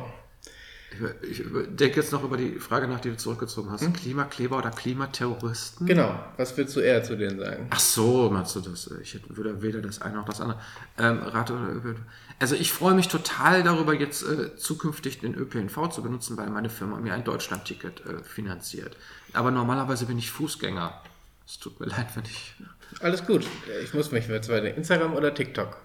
Ich, 1.22 1.40
ich 1.40 1.46
denke 1.68 1.96
jetzt 2.00 2.10
noch 2.10 2.24
über 2.24 2.36
die 2.38 2.58
Frage 2.58 2.88
nach, 2.88 3.00
die 3.00 3.10
du 3.10 3.16
zurückgezogen 3.18 3.70
hast. 3.70 3.92
Klimakleber 3.94 4.56
oder 4.58 4.70
Klimaterroristen? 4.70 5.86
Genau. 5.86 6.18
Was 6.38 6.56
würdest 6.56 6.74
du 6.76 6.80
eher 6.80 7.04
zu 7.04 7.16
denen 7.16 7.38
sagen? 7.38 7.66
Ach 7.70 7.78
so, 7.78 8.30
meinst 8.30 8.56
du 8.56 8.60
das? 8.60 8.90
Ich 9.02 9.14
hätte- 9.14 9.36
würde 9.36 9.60
weder 9.62 9.82
das 9.82 10.00
eine 10.00 10.16
noch 10.16 10.24
das 10.24 10.40
andere. 10.40 10.58
Ähm, 10.98 11.18
Rad 11.22 11.50
oder 11.50 11.68
ÖPNV. 11.74 12.00
Also 12.38 12.54
ich 12.56 12.72
freue 12.72 12.94
mich 12.94 13.08
total 13.08 13.62
darüber, 13.62 13.94
jetzt 13.94 14.22
äh, 14.22 14.56
zukünftig 14.56 15.20
den 15.20 15.34
ÖPNV 15.34 15.88
zu 15.90 16.02
benutzen, 16.02 16.36
weil 16.38 16.48
meine 16.48 16.70
Firma 16.70 16.96
mir 16.98 17.12
ein 17.14 17.24
Deutschlandticket 17.24 18.00
äh, 18.06 18.24
finanziert. 18.24 18.96
Aber 19.32 19.50
normalerweise 19.50 20.06
bin 20.06 20.18
ich 20.18 20.30
Fußgänger. 20.30 20.98
Es 21.46 21.59
tut 21.59 21.78
mir 21.78 21.87
leid, 21.87 22.06
wenn 22.14 22.24
ich... 22.24 22.54
Alles 23.00 23.24
gut. 23.24 23.46
Ich 23.85 23.94
muss 23.94 24.11
mich 24.11 24.26
jetzt 24.26 24.48
weiter. 24.48 24.74
Instagram 24.74 25.14
oder 25.14 25.32
TikTok? 25.32 25.80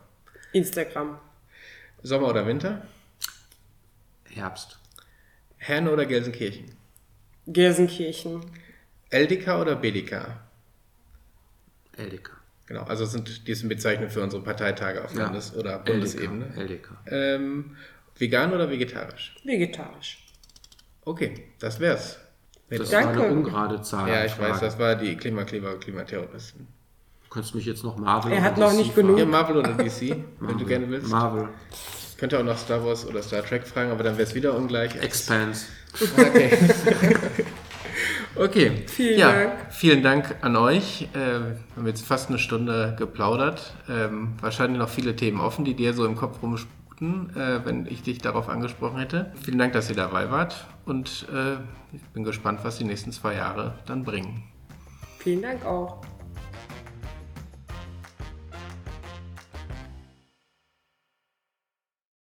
Instagram. 0.53 1.19
Sommer 2.03 2.29
oder 2.29 2.45
Winter? 2.47 2.85
Herbst. 4.29 4.79
Herne 5.57 5.91
oder 5.91 6.05
Gelsenkirchen? 6.05 6.71
Gelsenkirchen. 7.47 8.41
LDK 9.11 9.59
oder 9.59 9.75
BDK? 9.75 10.39
LDK. 11.97 12.31
Genau, 12.65 12.83
also 12.83 13.05
sind 13.05 13.47
diese 13.47 13.67
Bezeichnungen 13.67 14.09
für 14.09 14.21
unsere 14.23 14.41
Parteitage 14.41 15.03
auf 15.03 15.13
Ja. 15.13 15.23
Landes- 15.25 15.53
oder 15.55 15.77
Bundesebene. 15.79 16.53
LDK. 16.55 16.89
Ähm, 17.07 17.75
vegan 18.17 18.53
oder 18.53 18.69
vegetarisch? 18.69 19.35
Vegetarisch. 19.43 20.25
Okay, 21.03 21.47
das 21.59 21.79
wär's. 21.79 22.17
Das 22.79 22.89
Danke. 22.89 23.19
war 23.19 23.25
eine 23.25 23.33
ungerade 23.33 23.81
Zahl. 23.81 24.09
ja, 24.09 24.25
ich 24.25 24.39
weiß, 24.39 24.59
das 24.61 24.79
war 24.79 24.95
die 24.95 25.15
Klimakleber 25.17 25.73
und 25.73 25.81
Klimaterroristen. 25.81 26.67
Du 27.23 27.29
kannst 27.29 27.53
mich 27.53 27.65
jetzt 27.65 27.83
noch 27.83 27.97
Marvel 27.97 28.31
Er 28.31 28.41
hat 28.43 28.57
noch 28.57 28.71
DC 28.71 28.77
nicht 28.77 28.93
fragen. 28.93 29.07
genug. 29.07 29.19
Ja, 29.19 29.25
Marvel 29.25 29.57
oder 29.57 29.73
DC, 29.73 30.01
wenn 30.01 30.17
du 30.17 30.45
Marvel. 30.45 30.65
gerne 30.65 30.89
willst. 30.89 31.07
Marvel. 31.09 31.49
Könnte 32.17 32.39
auch 32.39 32.43
noch 32.43 32.57
Star 32.57 32.85
Wars 32.85 33.05
oder 33.07 33.21
Star 33.23 33.43
Trek 33.43 33.65
fragen, 33.67 33.91
aber 33.91 34.03
dann 34.03 34.13
wäre 34.13 34.27
es 34.27 34.35
wieder 34.35 34.55
ungleich. 34.55 34.95
Expanse. 34.95 35.65
Okay. 36.17 36.51
okay. 38.35 38.83
Vielen 38.87 39.19
ja, 39.19 39.31
Dank. 39.31 39.51
Vielen 39.71 40.03
Dank 40.03 40.35
an 40.41 40.55
euch. 40.55 41.09
Äh, 41.13 41.17
wir 41.17 41.55
haben 41.75 41.87
jetzt 41.87 42.05
fast 42.05 42.29
eine 42.29 42.37
Stunde 42.37 42.95
geplaudert. 42.97 43.73
Ähm, 43.89 44.33
wahrscheinlich 44.39 44.77
noch 44.77 44.89
viele 44.89 45.15
Themen 45.15 45.39
offen, 45.41 45.65
die 45.65 45.73
dir 45.73 45.93
so 45.93 46.05
im 46.05 46.15
Kopf 46.15 46.41
rumsputen, 47.01 47.35
äh, 47.35 47.65
wenn 47.65 47.85
ich 47.87 48.03
dich 48.03 48.19
darauf 48.19 48.49
angesprochen 48.49 48.99
hätte. 48.99 49.31
Vielen 49.43 49.57
Dank, 49.57 49.73
dass 49.73 49.89
ihr 49.89 49.95
dabei 49.95 50.31
wart 50.31 50.67
und 50.85 51.27
äh, 51.33 51.55
ich 51.95 52.03
bin 52.13 52.23
gespannt, 52.23 52.61
was 52.63 52.77
die 52.77 52.85
nächsten 52.85 53.11
zwei 53.11 53.35
Jahre 53.35 53.73
dann 53.85 54.03
bringen. 54.03 54.43
Vielen 55.19 55.41
Dank 55.41 55.65
auch. 55.65 56.01